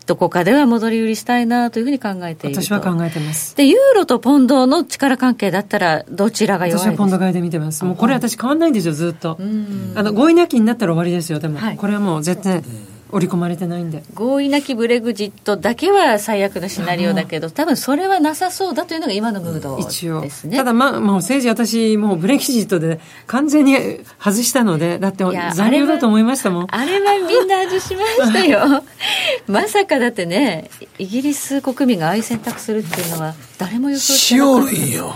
[0.10, 3.56] どこかでは戻り売りしたいなというふうに考えている私は考えてます。
[3.56, 7.86] で、ユーロとポンドの力関係だったら、どちらが弱い私はポンド買いで見てます。
[7.86, 9.38] もうこれ私変わんないんですよ、ずっと。
[9.94, 11.60] あの、合意なきになったら終わりですよ、でも。
[11.60, 12.64] はい、これはもう絶対。
[13.12, 14.04] 織り込まれてないんで。
[14.14, 19.78] 合意なきブレグジットだけは最悪のシナリオだけど多分それはなさそうだというのが今のムード
[20.22, 20.58] ですね。
[20.58, 23.76] ただまあもう政治私もうブレグジットで完全に
[24.20, 26.68] 外したのでだって残留だと思いましたもん。
[26.70, 28.84] あれはみんな外しましたよ。
[29.48, 34.72] まさかだってねイギリス国民がああいう選択するっていうのは誰も予想してなかった。
[34.72, 35.14] しおるんよ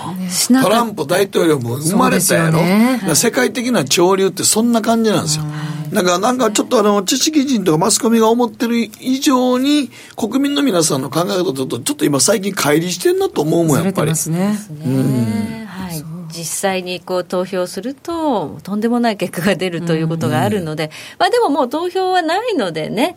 [0.61, 5.45] トランプ大統領も生まれたやろ、ね、世界的な潮流ってそんな感じなんですよ、
[5.93, 14.11] なんか、なんかちょっとあの、知識人とかマスコミが思ってる以上に、国民の皆さんの考え方とちょっと今最近乖離してんなと思うもん、やっぱり。
[14.11, 14.57] ますね。
[14.85, 15.65] うん。
[15.65, 16.03] はい。
[16.29, 23.15] 実際にこう投票すると、とんでもない結果が出るということがあるので、まあでももう投票はないのでね、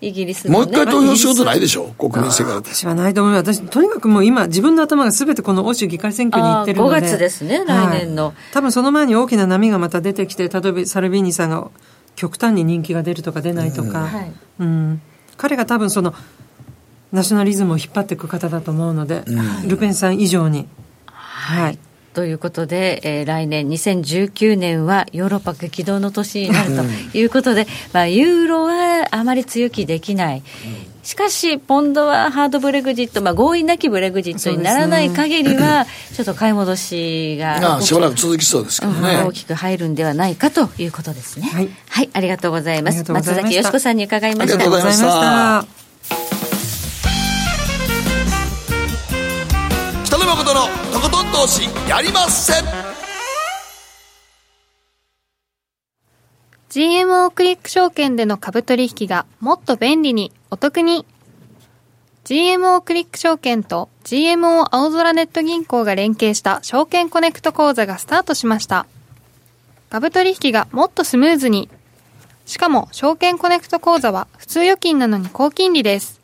[0.00, 1.94] イギリス、ね、もう一回投票しようとないでしょ？
[1.98, 2.56] 国民性から。
[2.56, 6.96] 私はないと思う私とにかくもう今自分の頭が全てこの欧州議会選挙に行ってるので。
[6.98, 11.70] 5月ですね来年の、はい、多分その前に大きな波がまた出てきて例えばサルビーニさんが
[12.14, 15.02] 極端に人気が出るとか出ないとか、うん、はい、うん、
[15.36, 16.14] 彼が多分その
[17.12, 20.66] ナショナリズムを引っ張っていく方だと思うので、うん、ルペンさん以上に。
[21.06, 21.78] はい、
[22.16, 26.82] ということで、えー、来年2019年はヨーロッパ激動の年になると
[27.18, 30.42] いうことで、まあ、ユーロはあまり強気できない。
[31.02, 41.50] しかし、ポンドはハードブレグジット、まあ、合意なきブレグジットにならない限りは、ちょっと買い戻しがしばらく続きそうですけどね、大きく入るんではないかということですね。
[41.52, 43.12] はい、はい、ありがとうございます。
[43.12, 44.54] 松崎よしこさんに伺いました。
[44.54, 45.85] ありがとうございました。
[51.88, 52.64] やりません
[56.70, 61.06] GMO クリック証券での株取引がもっと便利にお得に
[62.24, 68.86] GMO クリック証券と GMO 青空ネット銀行が連携した証券コネクト講座がスタートしました。
[69.90, 71.70] 株取引がもっとスムーズに。
[72.44, 76.20] しかも証券コネクト口座は普通預金なのに高金利です。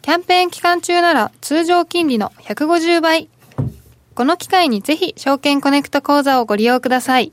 [0.00, 3.28] キャンペーン期間中なら通常金利の150倍。
[4.20, 7.32] この機会にぜひ証券コネクト口座をご利用ください。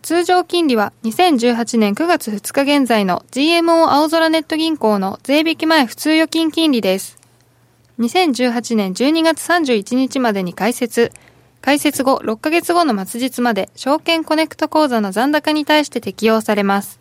[0.00, 7.18] 通常金利は2018年9月2日現在の GMO 青空ネット銀行の税引き前普通預金金利です。
[7.98, 11.10] 2018年12月31日までに開設、
[11.60, 17.00] 開設後6ヶ月後の末日まで証券コネクト口座の残高に対して適用されます。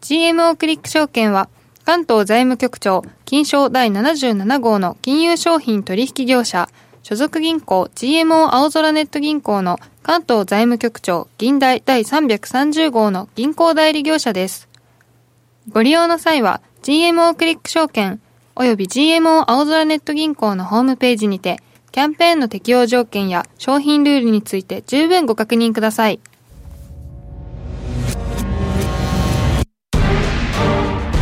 [0.00, 1.50] GMO クリック証券は
[1.84, 6.70] 関東財務局長、金賞第77号の金融商品取引業者、
[7.02, 14.68] 所属銀行 GMO 青空ネット銀行の関東財務局長、銀代第330号の銀行代理業者です。
[15.70, 18.20] ご利用の際は GMO クリック証券
[18.54, 21.60] 及び GMO 青空ネット銀行のホームページにて、
[21.92, 26.20] キャンペーンの適用条件や商品ルールについて十分ご確認ください。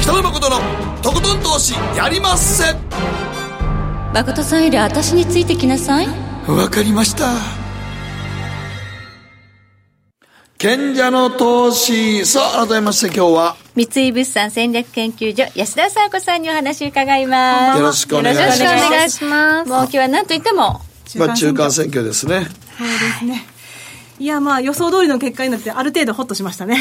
[0.00, 0.56] 北野誠の
[1.02, 3.37] とことん投資やりません
[4.12, 6.06] 誠さんより私についてきなさい。
[6.46, 7.30] わかりました。
[10.56, 13.56] 賢者の投資さあ改めまして今日は。
[13.76, 17.78] 三井物産戦略研究所安田沙子さんにお話伺います。
[17.78, 19.68] よろしくお願いします。
[19.68, 20.80] もう今日は何と言っても。
[21.16, 22.46] まあ中間選挙ですね。
[22.78, 23.46] そうですね。
[24.18, 26.78] いやまあ予想通りの結果になってある程度ホッとしましたね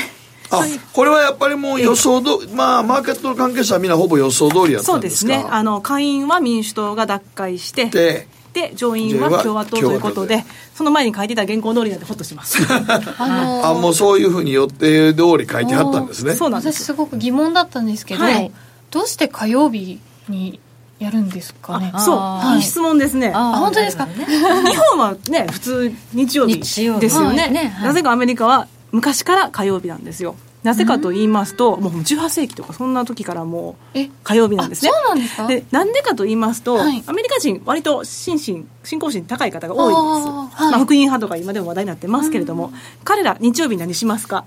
[0.49, 5.31] あこれはやっぱりもう予想ど、まあ、マーケットの関係者はみんなほぼ予想通りやったんですか？
[5.33, 5.45] そうですね。
[5.49, 10.43] あの下院は民主党が奪回してでで上院は共和党ということで
[10.73, 12.57] その前に書いてた原稿通りなんでほっとします。
[13.19, 16.33] あもうそういうふうに予定通り書いてあったんですね。
[16.33, 16.83] そうなんです。
[16.85, 18.51] すごく疑問だったんですけど、はい、
[18.89, 20.59] どうして火曜日に
[20.99, 21.93] やるんですかね？
[21.99, 23.31] そう、はい、いい質問ですね。
[23.35, 26.57] あ本当ですか、 日本はね普通日曜日。
[26.57, 26.99] ですよ
[27.33, 27.41] ね。
[27.43, 27.51] はい。
[27.51, 30.35] ねはい、なぜかアメリカは昔から火曜日なんですよ。
[30.63, 34.91] なぜかと言いますと、もう18世紀とかそんな時からもう火曜日なんですね。
[34.91, 35.47] そうなんですか？
[35.47, 42.73] でなんでかと言いますと、はい、アメリカ人割と心身信仰心高い方が多いんです、はい、まあ、福音派とか今でも話題になってますけれども、
[43.05, 44.45] 彼ら日曜日何しますか？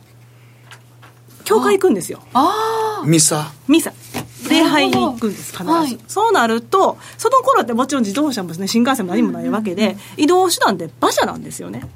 [1.44, 2.20] 教会行くんですよ。
[2.34, 3.06] ああ。
[3.06, 3.52] ミサ。
[3.66, 3.92] ミサ。
[4.48, 11.86] 礼拝に行くんです必ず、はい、そうなるとその頃ってもちろん自動車も、ね、新幹線も何もないわけで、移動手段で馬車なんですよね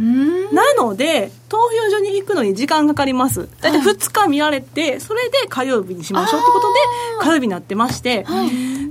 [0.00, 3.48] なので投票所に行くのに時間かかります。
[3.60, 6.78] 大体2日見られてそれで火曜日にしましょうってことで
[7.26, 8.24] 火曜日になってまして、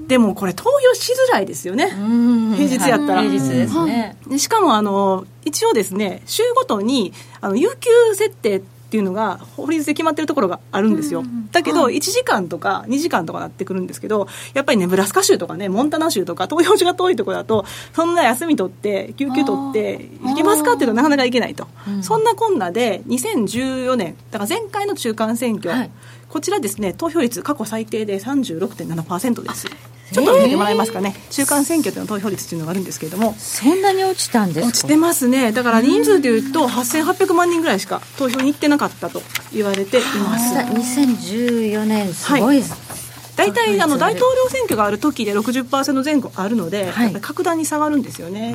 [0.08, 1.90] でもこれ投票しづらいですよね。
[1.90, 21.68] 平日やったら、平日ですね、しかもあの一応ですね週ごとにあの有給設定ってっていうのが法律で決まってるところがあるんですよ、だけど1時間とか2時間とかなってくるんですけどやっぱりネブラスカ州とかねモンタナ州とか投票所が遠いところだとそんな休み取って休憩取って行けますかっていうのはなかなか行けないと、
[22.02, 25.92] そんなこんなで2014年だから前回の中間選挙、はい、
[26.28, 29.68] こちらですね投票率過去最低で36.7%です
[30.12, 39.22] ちょっと見てもらえますかね、中間選挙での投票率っていうのがあるんですけれども、そんなに落ちたんです落ちてますね、だから人数でいうと、8800万人ぐらいしか投票に行ってなかったと
[39.54, 40.56] 言われています。
[40.56, 42.64] 2014年、すごい、はい。
[43.40, 48.54] 大体あの大統領選挙がある時で60%前後あるので、はい、格段に下がるんですよね、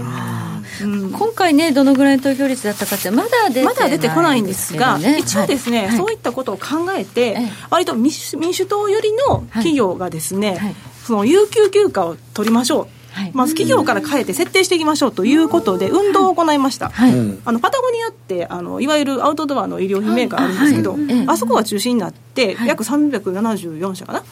[0.82, 10.74] うん、今回ねどのぐらいの投票率だったかってまだ出てまだ出てこないんですが、ね、一応ですね、はい、そういったことを考えて、はい、割と民主党寄りの企業がですね、
[11.04, 12.88] その有給休暇を取りましょう。
[13.14, 17.12] はい、まず企業から変えて設定していきましょうということで運動を行いました、はい、
[17.44, 20.96] あのパタゴニアってあのいわゆるアウトドアの医療品メーカーあるんですけど、
[21.28, 24.24] あそこが中心になって、約374社かな、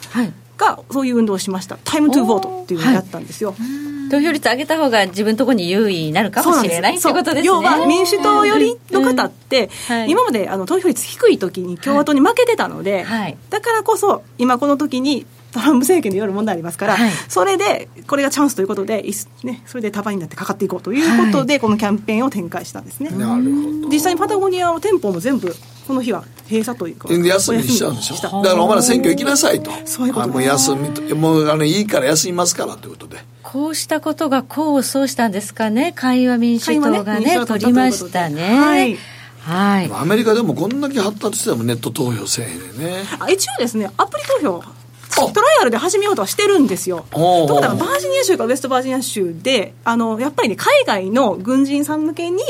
[0.57, 1.77] がそういう運動をしました。
[1.85, 3.55] タイムトゥーボートっていうのをやったんですよ。
[4.11, 7.43] 投票率上げた方が自分のところに優位になるかもしれないってことですね。
[7.43, 9.69] 要は民主党寄りの方って、
[10.07, 19.05] 今まであの投票率低い時に共和党に負けてたので、はい、だからこそ今この時にトランプ政権で夜問題ありますから、はい、それでこれがチャンスということで、
[19.43, 23.11] ね、それで束になってかかっていこうということで、はい、このキャンペーンを展開したんですね。
[23.11, 23.89] なるほど。
[23.89, 25.55] 実際にパタゴニアの店舗も全部
[25.87, 28.15] この日は閉鎖というか休みにしちゃうんでしょ？
[28.15, 29.71] だからお前ら選挙行きなさいと。
[29.85, 33.23] そういうこともう休みともうあのいいから休みますからということで。
[33.43, 35.93] こうしたことが功を奏したんですかね？
[35.95, 38.55] 会話民主党がね、ね、取りましたね。
[38.57, 38.97] はい。
[39.43, 44.63] はい、アメリカでもこんだけ発達してもネット投票せえへんね一応ですねアプリ投票
[45.15, 47.05] トライアルで始めようとはしてるんですよ。
[47.11, 52.41] ところがバージニア州かウェストバージニア州であのやっぱりね海外の軍人さん向けに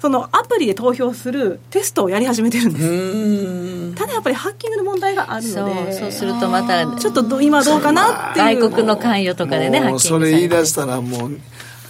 [0.00, 11.40] そのアプリで投票するテストをやり始めてるんですただやっぱりハッキングの問題があるのでそうするとまたちょっと今どうかなっていう外国の関与とかでねハッキングそれ言い出したらもう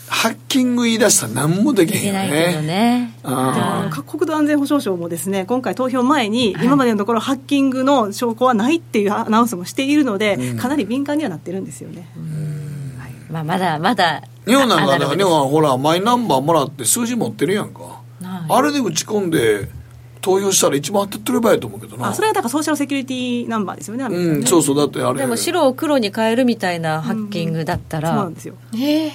[0.08, 2.62] ハッキング言い出したら何もできへんよね。
[2.62, 12.08] ね各国土安全保障省もですね、今回投票前に、今までのところハッキングの証拠はないっていうアナウンスもしているので、うん、かなり敏感にはなってるんですよね。
[12.98, 14.22] はい、まあ、まだまだ。
[14.46, 18.00] 日本なんか、日本はほら、マイナンバーもらって数字持ってるやんか。
[18.48, 19.68] あれで打ち込んで、
[20.20, 22.08] 投票したら一番当たってればいいと思うけどな。
[22.08, 25.20] あそれはだからソーシャルセキュリティナンバーですよねうんそうそうだってあれ。
[25.20, 28.54] でも白を黒に変えるみたいなハッキングだったら、うん、そうなんですよ、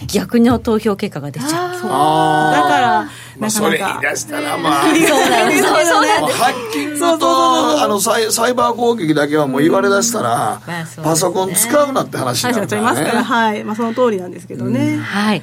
[0.07, 1.79] 逆の投票結果が出ちゃう。
[1.85, 4.83] あだからまあ、それ言い出したらまあ。
[4.83, 4.93] そう
[5.29, 10.61] なんですそうハッキングとあのサイサイバー攻撃だけはもう言われだしたら、
[11.03, 15.41] パソコン使うなって話になるから、ね、はい、まあ、その通りなんですけどね、はい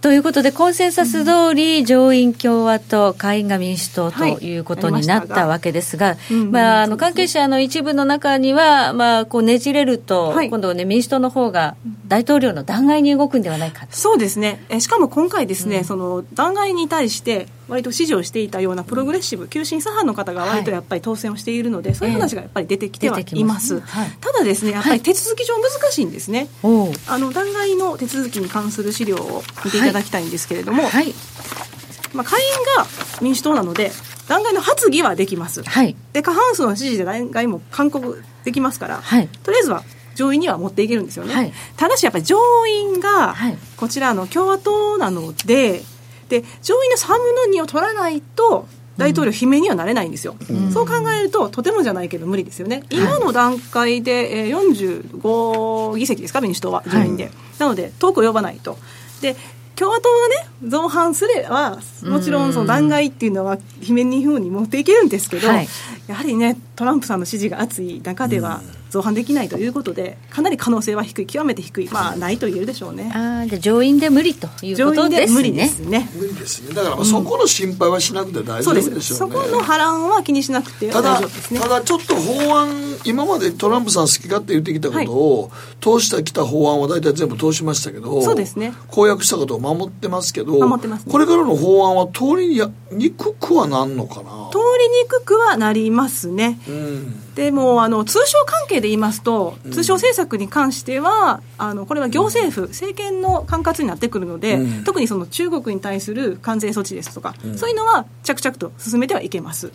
[0.00, 6.16] ということで、コンセンサス通り、上院共和党、下院が民主党ということになったわけですが、
[6.50, 11.76] まあ、あの関係者の一部の中には、まあ、こうねじれると、今度ね、民主党の方が
[12.08, 23.80] 大統領の弾劾に動くんではないかそうですね、えしかも今回ですね、その弾劾に対して、割と支持をしていたようなプログレッシブ、急進左派の方が割とやっぱり当選をしているので、そういう話がやっぱり出てきてはいます。
[24.20, 26.48] ただですね、やっぱり手続き上難しいんですね。
[27.06, 30.82] あの弾劾の手続きに関する資料を見ていただきたいんですけれども、
[32.12, 32.44] まあ、下院
[32.76, 32.86] が
[33.22, 33.92] 民主党なので、
[34.26, 35.62] 弾劾の発議はできます。
[36.12, 39.02] で過半数の支持で弾劾も勧告できますから、
[39.42, 39.84] とりあえずは
[40.16, 43.34] 上院には持っていけるんですよね、はい、ただしやっぱり上院が
[43.76, 45.82] こちらの共和党なので、
[46.30, 48.66] で上院の3分の2を取らないと
[48.96, 58.78] 大統領罷免にはなれないんですよ、うん、そう考えるととてもじゃないけど無理ですよね、今の段階で、えー、45議席ですか民主党は上院で、はい、なので遠く及ばないと。
[59.20, 59.36] で
[59.76, 65.68] 共和党がね造反すればもちろんその弾劾っていうのは罷免にふうに持っていけるんですけど、はい、
[66.06, 73.12] やはりねトランプさんの支持が厚い中では、うん造反できないということでかなり可能性は低い極めて低いまあないと言えるでしょうね。
[73.14, 75.34] あじゃ上院で無理ということですね。
[75.34, 76.10] 無理ですね。
[76.14, 76.74] 無理ですね。
[76.74, 81.60] だからそこの心配はしなくて大丈夫でしょうね、うん、そこの波乱は気にしなくて大丈夫ですね。
[81.60, 82.68] ただちょっと法案
[83.04, 88.74] 今までトランプさん好き勝手言ってきたことを、はい、通してきた法案は大体全部通しましたけどそうですね。
[88.88, 92.60] 公約したことを守ってますけど守ってます、ね、これからの法案は通り
[92.92, 94.50] にくくはなんのかな。
[94.50, 109.68] 通りにくくはなりますね、うん、でもあの通商関係で言いますと通商政策に関しては、あのこれは行政府、政権の管轄になってくるので、うん、特にその中国に対する関税措置ですとか、うん、そういうのは着々と進めてはいけます。
[109.68, 109.72] うん、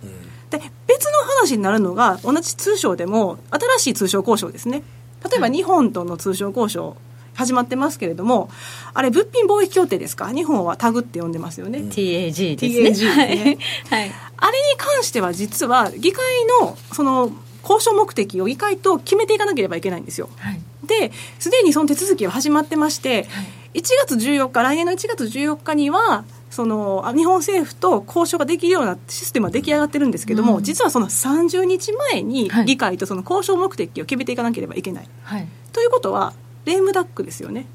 [0.51, 4.83] で別の話になるのが、同じ通商でも、新しい通商交渉ですね。
[5.27, 6.95] 例えば日本との通商交渉、
[7.33, 8.49] 始まってますけれども、
[8.93, 11.79] あれ、物品貿易協定ですか、日本はタグって呼んでますよね。
[11.79, 13.11] TAG ですね。
[13.11, 13.57] TAG ね
[13.89, 16.23] はい、 あれに関しては、実は議会
[16.61, 17.31] のその
[17.67, 20.29] 交渉目的を議会と決めていかなければいけないんですよ。
[20.37, 23.41] はい、ですでにその手続きは始まってまして、は
[23.73, 35.09] い、1月14日来年の1月14日にはその日本政府と交渉ができるようなシステムは出来上がってるんですけども、うん、実はその30日前に議会とその交渉目的を決めていかなければいけない。
[35.23, 36.33] はい、ということは
[36.65, 37.65] レームダックですよね。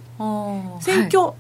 [0.80, 1.32] 選挙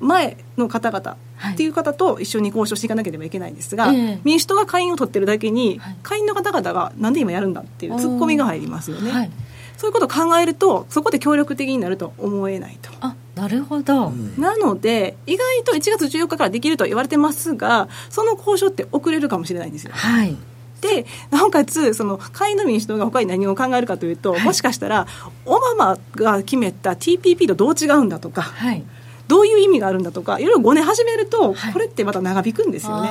[0.00, 1.16] 前の方々
[1.52, 9.30] っていう方と一緒に交渉していかなければいけないんですが、はい、民主党が会員を取ってるだけに、はい、会員の方々がなんで今やるんだっていうツッコミが入りますよね、はい、
[9.76, 12.90] そういうことを考えるとそこで協力的になると思えないと。
[13.00, 20.36] あなるほど、なので意外と1月14日からできると言われてますがその交渉って遅れるかもしれないんですよ、はい。
[20.80, 25.06] でなおかつその会員の民主党が他に何を考えるかというと、はい、もしかしたら
[25.44, 28.84] オバマが決めた TPP とどう違うんだとか、はい、
[29.28, 33.10] どういう意味があるんだとかいろいろごね始めると、これってまた長引くんですよね。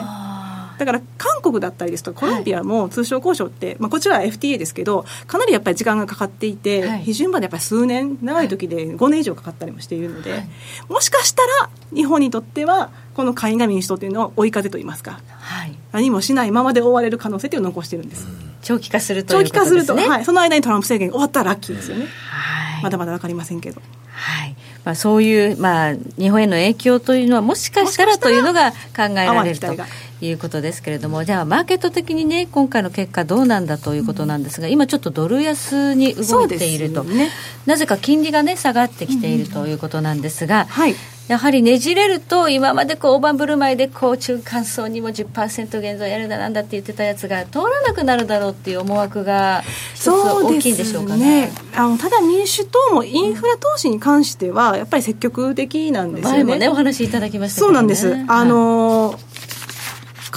[0.77, 10.47] だから韓国だったりですとかコロンビアも通商交渉って、はい、まあ、こちらは FTA ですけどかなりやっぱり時間がかかっていて、はい、批准までやっぱり数年長い時で5年以上かかったりもしているので、はい、
[10.89, 18.27] もしかしたら日本にとってはこの下院が民主党というのは追い風といいますか、はい、何もしないままで終われる可能性というのを残してるんです。
[18.61, 19.81] 長期化するということですね。
[19.81, 22.05] 長期化すると、はい、その間にトランプ政権終わったらラッキーですよね。
[22.29, 23.81] はい、まだまだ分かりませんけど。
[24.11, 24.56] はい
[24.87, 29.75] まあ、そういう、まあ、日本への影響というのはもしかしたらというのが考えられると
[30.21, 37.31] いうことですけれどもじゃあマーケット的にね今回の結果どうなんだということなんですが、今ちょっとドル安に動いていると、ね、
[37.65, 40.95] なぜか金利がね下がってきているということなんですが、はい
[41.27, 49.61] やはりねじれると今までこう大盤振る舞いでこう中間層にも10%減増やるだなんだって言ってたやつが通らなくなるだろうっていう思惑が
[49.93, 56.43] 一つ大きいんでしょうかね、ね、あのただ民主党もインフラ投資に関してはやっぱり積極的なんですよね。
[56.45, 58.15] 前もねお話いただきました、ね、そうなんです。
[58.27, 59.36] あのー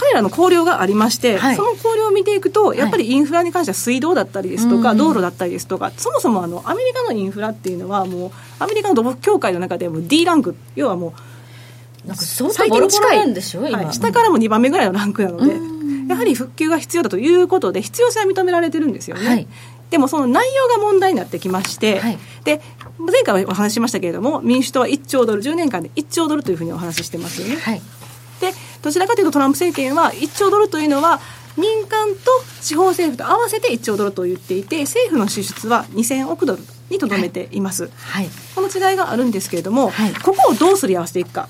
[0.01, 11.13] 彼らの考慮がありまして、はい、その考慮を見ていくと、やっぱりインフラに関しては水道だったりですとか、はい、道路だったりですとか、そもそもあのアメリカのインフラっていうのは、もう、アメリカの土木協会の中でも D ランク、要はも
[12.05, 15.55] う、なんか相当ボロボロなんでしょ、はい、下からも2番目ぐらいのランクなので、
[16.09, 19.29] やはり復旧が必要だということで、必要性は認められてるんですよね。
[19.29, 19.47] はい、
[19.91, 22.63] でもその内容が問題になってきまして、はい、で
[22.99, 27.57] 前回お話ししましたけれども民主党は1兆ドル10年間で1兆ドルというふうにお話ししてますよね。
[27.57, 27.83] はい、
[28.41, 31.21] でどちらかというとトランプ政権は1兆ドルというのは
[31.57, 32.19] 民間と
[32.61, 41.49] 地方政府と合わせて1兆ドルと言っていて政府の支出は2000億ドルにとどめています、はい、この違いがあるんですけれども、はい、ここをどうすり合わせていくか、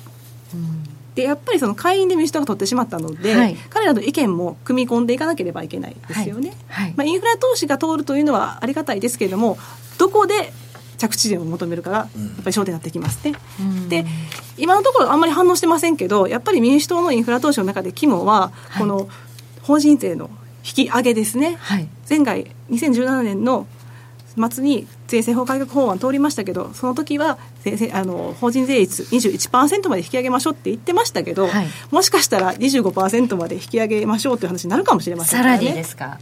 [0.55, 0.85] うん、
[1.15, 6.53] でやっぱりその会員で民主党が取ってしまったので、はい、彼らの意見も組み込んでいかなければいけないですよね、
[6.97, 9.59] まあ、インフラ投資が通るというのはありがたいですけれども
[9.99, 10.53] どこで
[11.01, 12.09] 着地点を求めるかがやっ
[12.45, 13.35] ぱり焦点になってきますね。
[13.59, 14.05] うん、で
[14.59, 19.09] 今のところあんまり反応してませんけどやっぱり民主党のインフラ投資の中で肝はこの
[19.63, 20.31] 法人税の
[20.65, 23.67] 引き上げですね、はい、前回2017年の
[24.51, 27.39] 末に税制法改革法案通りましたけどその時は
[27.93, 36.19] あの法人税率21%まで引き上げましょうって言ってましたけど、はい、もしかしたら25%まで引き上げましょうという話になるかもしれませんからねですか？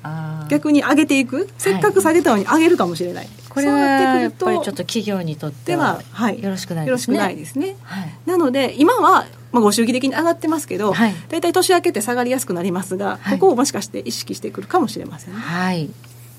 [0.51, 1.49] 逆に上げていく？
[1.59, 6.03] せっかく下げたのに上げるかもしれない、はい、これはやっぱりちょっと企業にとっては
[6.41, 15.41] よろしくないですね、よろしくないですね、はい、なので今はまあ、ご祝儀的に上がってますけど、はい、大体年明けて下がりやすくなりますが、ここをもしかして意識してくるかもしれませんね。
[15.41, 15.89] はい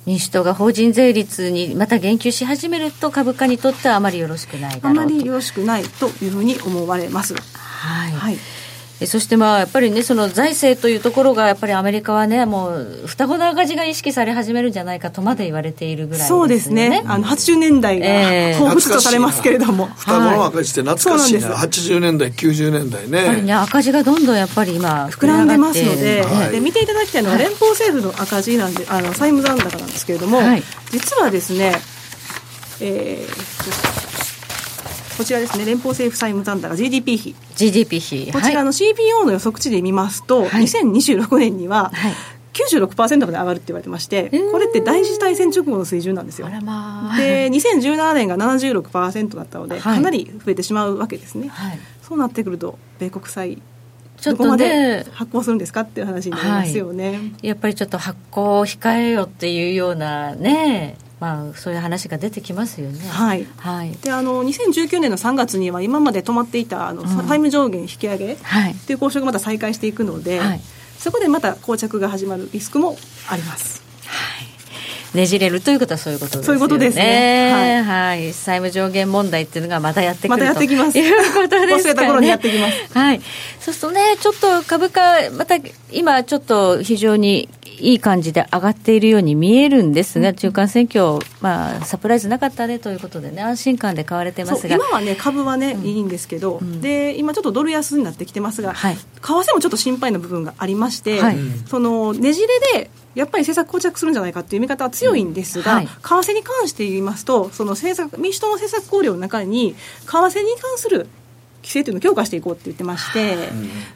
[0.05, 7.35] 民主党が法人税率にまた言及し始めると株価にとってはあまりよろしくないあまりよろしくないというふうに思われます。
[7.35, 8.59] はい、はい
[9.05, 23.17] そしてまあやっぱりね、その財政というところが、やっぱりアメリカはね、もう双子の赤字が意識され始めるんじゃないかとまで言われているぐらい、ね、そうですね、あの80年代が彷彿とされますけれども、双子の赤字って懐かしいな、はい、80年代、90年代ね。
[23.17, 26.21] やっぱりね、赤字がどんどんやっぱり今、膨らんでますので。
[26.21, 31.73] はい、で見ていただきたいのは、連邦政府の赤字なんで、あの債務残高なんですけれども、はい、実はですね、
[32.81, 34.09] えー、
[35.20, 35.65] こちらですね。
[35.65, 42.13] 連邦政府債務残高 GDP 比 GDP 比こちらの CPO の予測値で見ますと、はい、2026年には、はい。
[42.53, 46.47] 96%まで上がるって言われてまして、これって大事態戦直後の水準なんですよ。
[46.63, 51.49] まあ、で2017年が76%だったので、はい、かなり増えてしまうわけですね。
[51.49, 53.61] はい、そうなってくると米国債
[54.24, 62.99] どこまで発行するんですかっていう話になりますよね、はい、やっぱりちょっと発行を控えよっていうようなねまあ、そういう話が出てきますよね。
[63.07, 63.45] はい。
[63.57, 63.91] はい。
[64.01, 68.38] で、あの、2019年の3月には、今まで止まっていた、あの、タイム上限引き上げ。
[68.41, 68.72] はい。
[68.72, 70.39] っていう交渉がまた再開していくので。
[70.39, 70.61] はい。
[70.99, 72.97] そこでまた膠着が始まるリスクも
[73.30, 73.82] あります。
[74.05, 74.49] はい。
[75.17, 76.45] ねじれるということはそういうことですね。
[76.45, 77.51] そういうことですね。
[77.51, 77.84] はい。
[77.84, 80.93] はい、債務上限問題っていうのがまたやってくるまたやってきます。
[80.93, 81.74] ということですね。
[81.74, 82.93] 忘れた頃にやってきます。
[82.93, 83.22] はい。
[83.59, 85.55] そうするとね、ちょっと株価、また
[85.91, 87.49] 今ちょっと非常に
[87.80, 94.75] いい感じで上がっているように見えるんですが、中間選挙、まあ、サプライズなかったねということでね、安心感で買われてますが。
[94.75, 102.47] 今はね、株はね、うん、いいんですけど、うん、で今、ちょっとドル安になってきてますが、はい、為替もちょっと心配な部分がありまして、はい、そのねじれ
[102.82, 105.77] でやっぱり政策膠着するんじゃないかという見方は強いんですが、うん。
[105.77, 109.75] はい、為替に関して言いますと、その政策民主党の政策考慮の中に、
[110.05, 111.07] 為替に関する
[111.61, 113.38] 規制というのを強化していこうって言ってまして、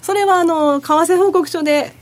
[0.02, 1.94] それはあの為替報告書で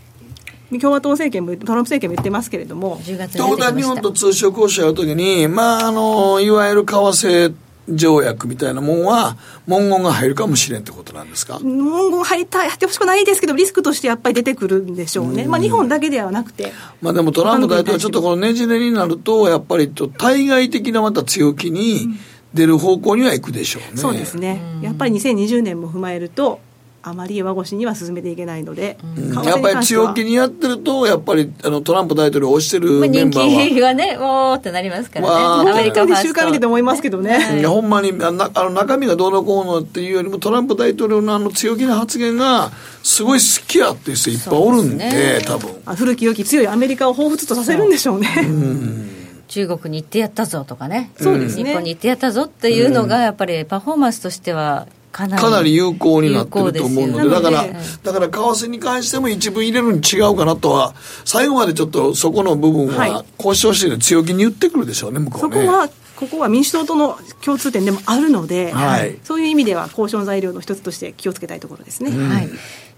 [0.79, 2.99] 共和党政権もトランプ政権も言ってますけれども。
[2.99, 7.53] 10月に日本と通商交渉やるときに、まあ、あの、いわゆる為替
[7.89, 11.59] 条約みたいなもんは、文言が入るかもしれんってことなんですか？
[11.59, 16.71] 文言入りたい、入ってほしくないですけど、リスクとしてやっぱり出てくるんでしょうね、まあ、日本だけではなくて。
[17.01, 22.07] まあ、でもトランプ大統領はちょっとこのねじれになると、やっぱり対外的なまた強気に、
[22.53, 24.01] 出る方向にはいくでしょうね。
[24.01, 24.61] そうですね。
[24.81, 26.59] やっぱり2020年も踏まえると、
[27.03, 33.47] あまり弱腰には進めていけないので、うん、やっぱり強気にやってると、やっぱりあのトランプ大統領を推してるメンバーは。
[33.47, 35.71] 人気がね、おーってなりますからね。
[35.71, 36.27] アメリカファースト。
[36.27, 37.59] 週間見てて思いますけどね。
[37.59, 42.71] いや、ほんまにあの中身がどうのこうのっていうよりも、トランプ大統領のあの強気な発言が、
[43.01, 45.95] すごい好きやっていう人いっぱいおるんで、でね、多分。
[45.95, 48.29] 古き良き強いアメリカを彷彿とさせるんでしょうね。
[48.43, 49.11] うん
[49.51, 57.65] 中国に行ってやったぞとかね、そうですね日本に行ってやったぞっていうのが、やっぱりパフォーマンスとしてはかなりかなり有効になってると思うので、だから、
[58.03, 60.93] だから為替に関しても一部入れるに違うかなとは、
[61.25, 65.55] 最後までちょっとそこの部分は交渉して強気に言ってくるでしょうね、向こうね。
[65.55, 65.89] そこは
[66.21, 72.11] ここは民主党との共通点でもあるので、はい、そういう意味では交渉材料の一つとして気をつけたいところですね。
[72.11, 72.49] はい。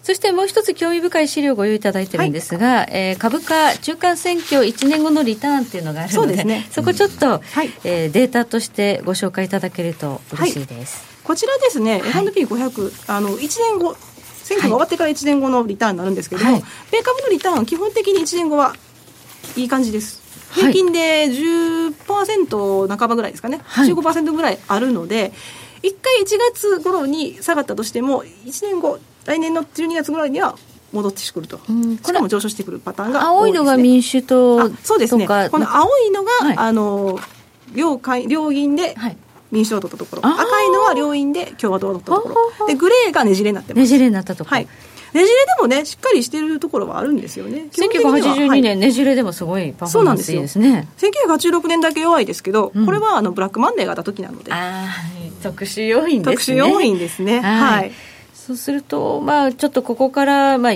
[0.04, 10.98] そしてもう一つ興味深い資料をご用意いただいてるんですが、はい、えー、株価中間選挙1年後のリターンっていうのがあるので、そね、そこちょっと、はい、えー、データとしてご紹介いただけると嬉しいです。
[10.98, 13.96] はい、こちらですね、はい、S&P500、あの1年後、
[14.44, 18.76] 選挙が終わってから1年後のリターンになるんですけども、はい、米株のリターン、基本的に1年後は
[19.56, 20.22] いい感じです。
[20.54, 25.34] 平均で10%半ばぐらいですかね、はい、15%ぐらいあるので、
[25.82, 30.58] 1回1月頃に下がったとしても、1年後、来年の12月ぐらいには
[30.92, 37.20] 戻ってくると、うん、これも上昇してくるパターンが、ね、青いのが民主党そうですね、この青いのが、はい、あの
[37.74, 38.96] 両両銀で、
[39.54, 40.28] 民主党を取ったところ。
[40.28, 42.68] 赤いのは両院で共和党を取ったところ。
[42.68, 43.80] でグレーがねじれになってます。
[43.82, 44.70] ねじれになったところ、はい、ね
[45.14, 45.32] じれで
[45.62, 47.68] もねしっかりしてるところはあるんですよね。
[47.72, 50.88] 1982年、ねじれでもすごいパフォーマンスいいですね。
[50.98, 54.52] す1986年だけ弱いですけど、うん、これはあのブラックマンデーがあった時なので。
[54.52, 54.88] あ
[55.44, 56.58] 特殊要因ですね。
[56.58, 57.42] 特殊要因ですね。
[57.42, 57.92] はい。
[58.34, 60.74] そうすると、まあ、ちょっとここから、まあ、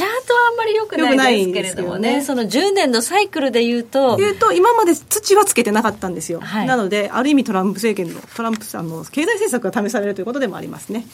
[0.00, 4.16] チャートはあんまり良くないですけれどもね、ねその10年のサイクルでいうと。
[4.16, 6.40] 言うと、今まで土はつけてなかったんですよ。
[6.40, 11.04] はい、なので、ある意味トランプ政権の、トランプさんの経済政策が試されるということでもありますね。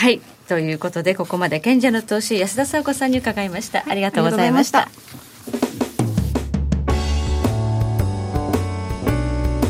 [0.00, 0.20] はい。
[0.48, 3.84] ということで、ここまで賢者の投資、安田沙子さんに伺いました。
[3.88, 4.90] ありがとうございました。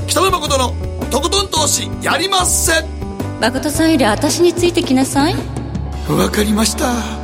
[0.09, 0.73] 北野誠の
[1.11, 2.87] とことん投資やりません
[3.41, 5.35] 誠さんより私についてきなさい
[6.09, 7.24] わかりました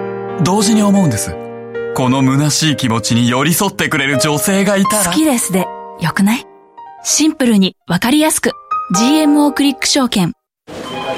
[0.43, 1.35] 同時に思うんです。
[1.95, 5.05] この虚しい気持ちに寄り添ってくれる女性がいたら。
[5.05, 5.67] 好きですで
[5.99, 6.45] よくない？
[7.03, 8.51] シンプルにわかりやすく。
[8.95, 10.33] GMO クリック証券。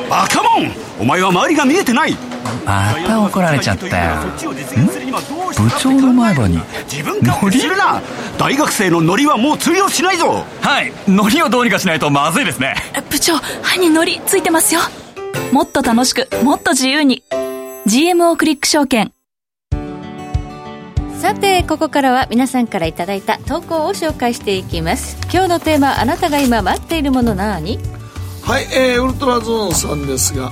[0.09, 0.71] バカモン！
[0.99, 2.17] お前は周りが見えてない！
[2.65, 4.21] また怒られちゃったよ。
[4.35, 6.59] 部長の前歯に。
[7.21, 7.59] ノリ？
[7.59, 8.01] するな！
[8.37, 10.43] 大学生のノリはもう通用しないぞ！
[10.61, 10.91] はい。
[11.07, 12.75] ノリをどうにかしないとまずいですね。
[13.09, 14.81] 部長歯にノリついてますよ。
[15.53, 17.23] もっと楽しくもっと自由に
[17.85, 19.11] GMO クリック証券。
[21.19, 25.17] さてここからは皆さんからいただいた投稿を紹介していきます。
[25.23, 27.77] 今日のテーマあなたが今待っているもの何？
[28.41, 30.51] はい、えー、ウルトラゾーンさんですが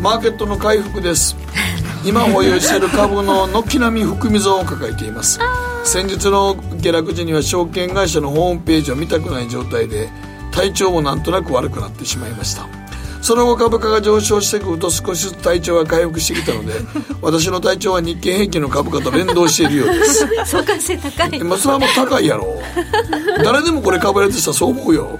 [0.00, 1.36] マーケットの回復です。
[2.06, 5.40] 今保有している株の軒並み含み損を抱えています。
[5.82, 10.08] 先日の下落時には証券会社のホームページを見たくない状態で
[10.52, 12.77] 体調もなんとなく悪くなってしまいました
[13.20, 16.74] その後株価が上昇してくると少しずつ体調が回復してきたので
[17.20, 20.26] 私の体調は日経平均の株価と連動しているようです。
[20.44, 22.62] 相関性高いまあそれはもう高いやろ。
[23.44, 25.18] 誰でもこれ株やってたらそう思うよ。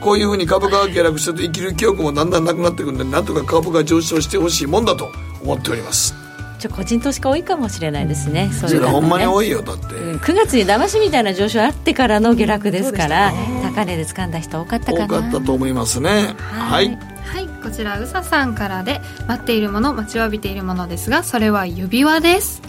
[0.00, 5.10] こういうふうに株価が下落してると生きる記憶もだんだんなくなってくるんでなんとか株が上昇してほしいもんだと
[5.42, 6.14] 思っております。
[6.58, 13.32] ちょ個人投資家多いかもしれないですね、そういうの、ね、ほんまに多いよだって、うん、9月に騙しみたいな上昇あってからの下落ですから、
[13.62, 15.04] 高値で掴んだ人多かったかな。
[15.04, 16.34] 多かったと思いますね。
[16.38, 22.62] はい、はい、こちらうささんからで待っているもの待ちわびているものですがそれは指輪です。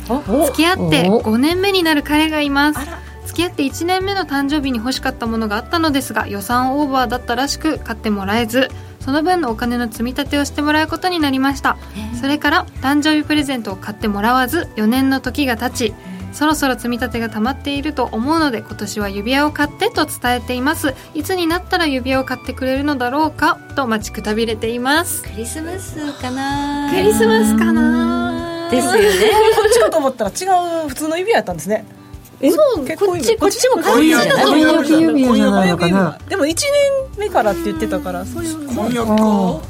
[0.45, 2.79] 付き合って5年目になる彼がいます。
[3.27, 11.77] 付き合って1年目の誕生日に欲しかったものがあったのですが予算オーバーだったらしく買ってもらえずその分のお金の積み立てをしてもらうことになりました。
[12.19, 15.93] それから誕生日プレゼントを買ってもらわず4年の時が経ち
[16.37, 20.93] そろそろ積み立てが溜まっていると思うので今年は指輪を買ってと伝えています。
[21.15, 25.23] いつになったら指輪を買ってくれるのだろうかと待ちくたびれています。
[25.23, 26.91] クリスマスかな。
[26.93, 28.99] クリスマスかなですよね。
[29.55, 30.43] そっちかと思ったら違
[30.85, 31.83] う普通の指輪やったんですね。
[31.89, 31.96] え
[32.39, 38.67] そうこっちこっちも婚約婚約指輪じゃないのかなでも1年目からって言ってたからそういう。
[38.75, 39.15] 婚約か。
[39.15, 39.61] ど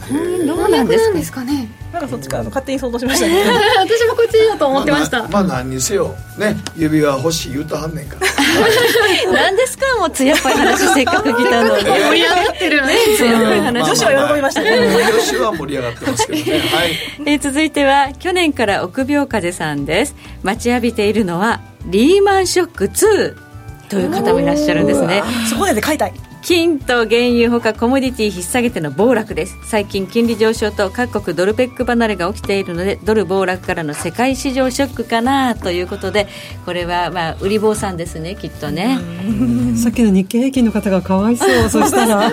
[0.55, 1.69] うなんですかね。
[1.93, 3.43] なんかそっちから勝手に想像しましたね。
[3.79, 5.19] 私もこっちだと思ってました。
[5.19, 8.27] まあ、まあ、何にせよね指輪欲しい言うとはんねんから。
[9.31, 11.83] 何ですかもう艶っぽい話せっかく来たのに。
[11.87, 12.95] 盛り上がってるね。
[13.17, 14.77] 艶っぽい話女子は喜びましたね。
[14.77, 16.51] 女子は盛り上がってますけどね。
[16.51, 16.91] はい。
[17.25, 20.15] えー続いては去年から臆病風さんです。
[20.43, 23.35] 待ちわびているのはリーマンショック2
[23.89, 25.23] という方もいらっしゃるんですね。
[25.49, 26.13] そこで買いたい。
[26.47, 29.57] 金と原油ほかコモディティ引っ提げての暴落です。
[29.65, 36.27] 最近金利上昇と各国ドルペック離れが起きているのでドル暴落からの世界市場ショックかなということで
[36.65, 38.97] これはまあ売り坊さんですねきっとね。
[39.75, 41.49] さっきの日経平均の方がかわいそう。
[41.69, 42.31] そしたら。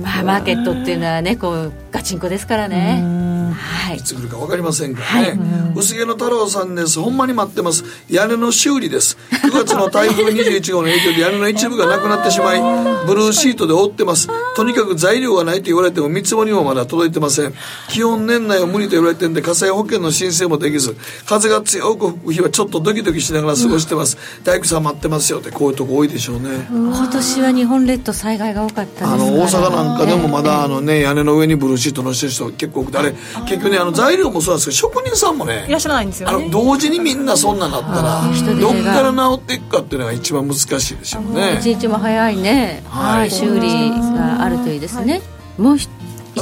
[0.00, 3.02] まあマーケットっていうのはねこうガチンコですからね
[3.52, 3.96] はい。
[3.96, 5.38] いつ来るか分かりませんからね、
[5.74, 7.00] 薄毛の太郎さんです。
[7.00, 7.84] ほんまに待ってます。
[8.08, 9.16] 屋根の修理です。
[9.30, 12.60] 9月の台風21号の影響で屋根の一部がなくなってしまい
[13.06, 14.28] ブルーシートで覆ってます。
[14.56, 17.54] とにかく材料がないと言われても見積もりもまだ届いてません。
[17.88, 26.66] 基本年内は無理と言われてるんで火災保険の申請もできず風が強く吹く日はちょっとドキドキしながら過ごしてます、大工さん待ってますよってこういうとこ多いでしょうね。
[26.70, 33.14] 今年は日本列島災害が多かったですからあの大阪なんかでもまだあのね屋根の上にブルーシートのしてる人結構多くてあれ
[33.46, 36.34] 結局ねあの材料もそうなんですけど職人さんもねいらっしゃらないんですよね。
[36.34, 38.22] あの同時にみんなそんななったら
[38.60, 41.56] どっから治っていくかっていうのが一番難しいでしょうね。
[41.60, 42.82] 一日も早いね。
[42.88, 43.30] はい。
[43.30, 45.22] 修理があるといいですね。
[45.58, 45.88] もう一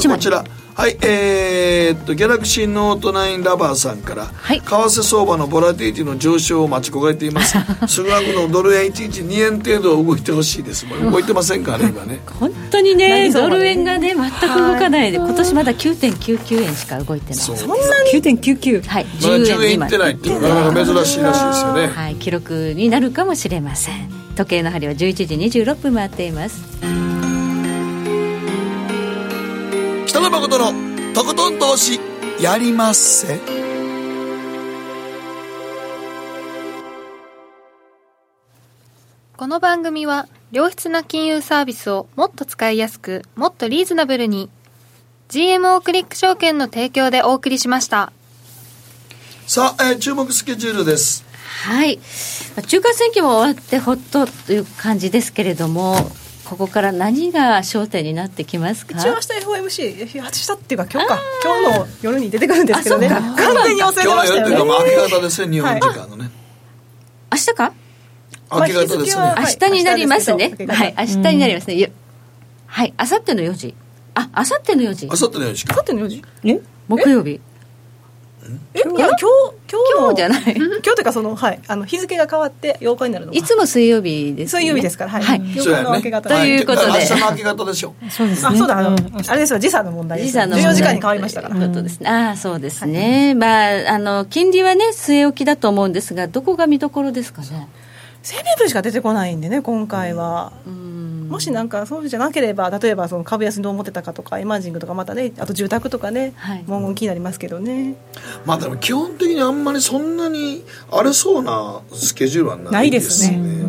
[0.09, 0.17] 枚。
[0.17, 0.45] こちら
[0.75, 4.61] はいえー、っとギャラクシーノート9ラバーさんから、はい。
[4.61, 7.57] 為替相場のボラティリティの上昇を待ち焦がれています。
[7.87, 10.85] 数学のドル円1日2円程度は動いてほしいです。
[10.87, 12.21] もう動いてませんからね今ね。
[12.41, 17.45] 本当にねドル円がね全く動かないで今年まだ9.99円しか動いてない。
[17.45, 19.07] そんなに？9.99はい。
[19.23, 21.93] まだ10 10円い円ってないっていうのが珍しいらしいですよね。
[21.95, 24.25] はい、記録になるかもしれません。
[24.35, 27.24] 時計の針は11時26分回っています
[30.15, 31.99] 北野誠のとことん投資
[32.41, 33.41] やりまっせ。
[39.37, 44.51] この番組は良質な金融サービスをもっと使いやすくもっとリーズナブルに
[45.31, 48.13] GMO クリック証券の提供でお送りしました。
[49.49, 51.25] さあ、えー注目スケジュールです。
[51.65, 51.97] はい。
[51.97, 52.03] ま
[52.59, 55.97] あ中間選挙も終わってほっとという感じですけれども
[56.45, 58.99] ここから何が焦点になってきますか？
[58.99, 61.19] 一応明日 FOMC 明日っていうか今日か。
[61.43, 63.09] 今日の夜に出てくるんですけどね。
[63.09, 63.35] 完
[63.65, 64.51] 全に忘れて今ましたよね。
[64.51, 66.31] 日の夜というか、まあ、明け方ですね日本時間のね、
[67.33, 67.73] 明日か？
[68.51, 70.55] まあ明け方ですね、明日になりますね。
[70.69, 71.79] はい明日になりますね。
[71.79, 71.89] よ
[72.67, 73.75] はい明後日の4時。
[74.15, 75.09] あ明後日の4時。
[75.11, 76.23] あさっての4時勝ってんの4時？
[76.45, 76.61] え？
[76.89, 77.41] 木曜日
[78.75, 80.55] えいや今日今日の今日じゃない。
[80.57, 81.61] 今日というかそのはい。
[81.67, 85.23] あの日付が変わって8日になるのがいつも水曜日です、ね、水曜日ですからはい。
[85.23, 85.41] はい。
[85.41, 85.85] 8そうやね。
[85.85, 86.87] 日の明け方ということで。
[86.87, 88.49] 明日の明け方でしょそうですね。
[88.49, 88.79] あそうだ。
[88.79, 88.97] あのん。
[89.27, 89.59] あれですよ。
[89.59, 91.55] 時差の問題です時差の14時間に変わりましたから。
[91.55, 92.11] ということですね。
[92.11, 93.35] ああ、そうですね。
[93.35, 97.69] まあ、あの、金利はね、据え置きだと思うんですが、どこが見どころですかね？
[98.25, 100.55] 生命分しか出てこないんでね今回は
[101.29, 106.65] もしなんかそうじゃなければ例えばその株安にどう思ってたかとかエマージングとかまたねあと住宅とかね、はい。
[106.67, 107.95] 文言気になりますけどね。
[108.45, 113.37] まあでも基本的にあんまりそんなに荒れそうなスケジュールはないですね。
[113.37, 113.65] ないです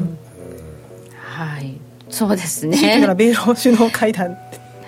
[1.22, 1.78] はい。
[2.10, 3.16] そうです だからね。
[3.16, 4.38] 米ロ首脳会談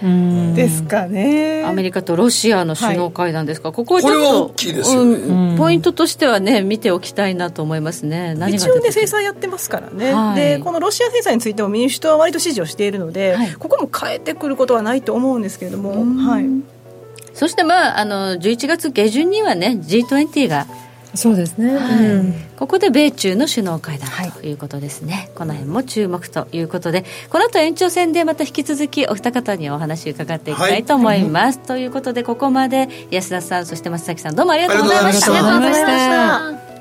[0.02, 1.64] ですかね。
[1.66, 5.06] アメリカとロシアの首脳会談ですか、ここはちょっとこれは大きいですよ。
[5.06, 5.58] ねうん。
[5.58, 8.36] ポイントとしてはね見ておきたいなと思いますね。
[8.50, 10.36] 一応ね制裁やってますからね、はい。
[10.36, 13.54] でこのロシア制裁についても民主党は割と支持をしているので、はい。
[13.54, 16.46] ここも変えてくることはないと思うんですけれども、はい、
[17.34, 20.68] そしてまああの11月下旬にはね G20 が
[21.16, 22.34] そうですね、うん。
[22.58, 24.54] ここで米中の首脳会談とい。
[24.54, 35.32] うことですね、この辺も注目ということでこの後延長戦でまた引き続きお二方にお話伺っていきたいと思います、ということでここまで安田さんそして松崎さんどうもありがとうございました。
[35.32, 36.77] ありがとうございました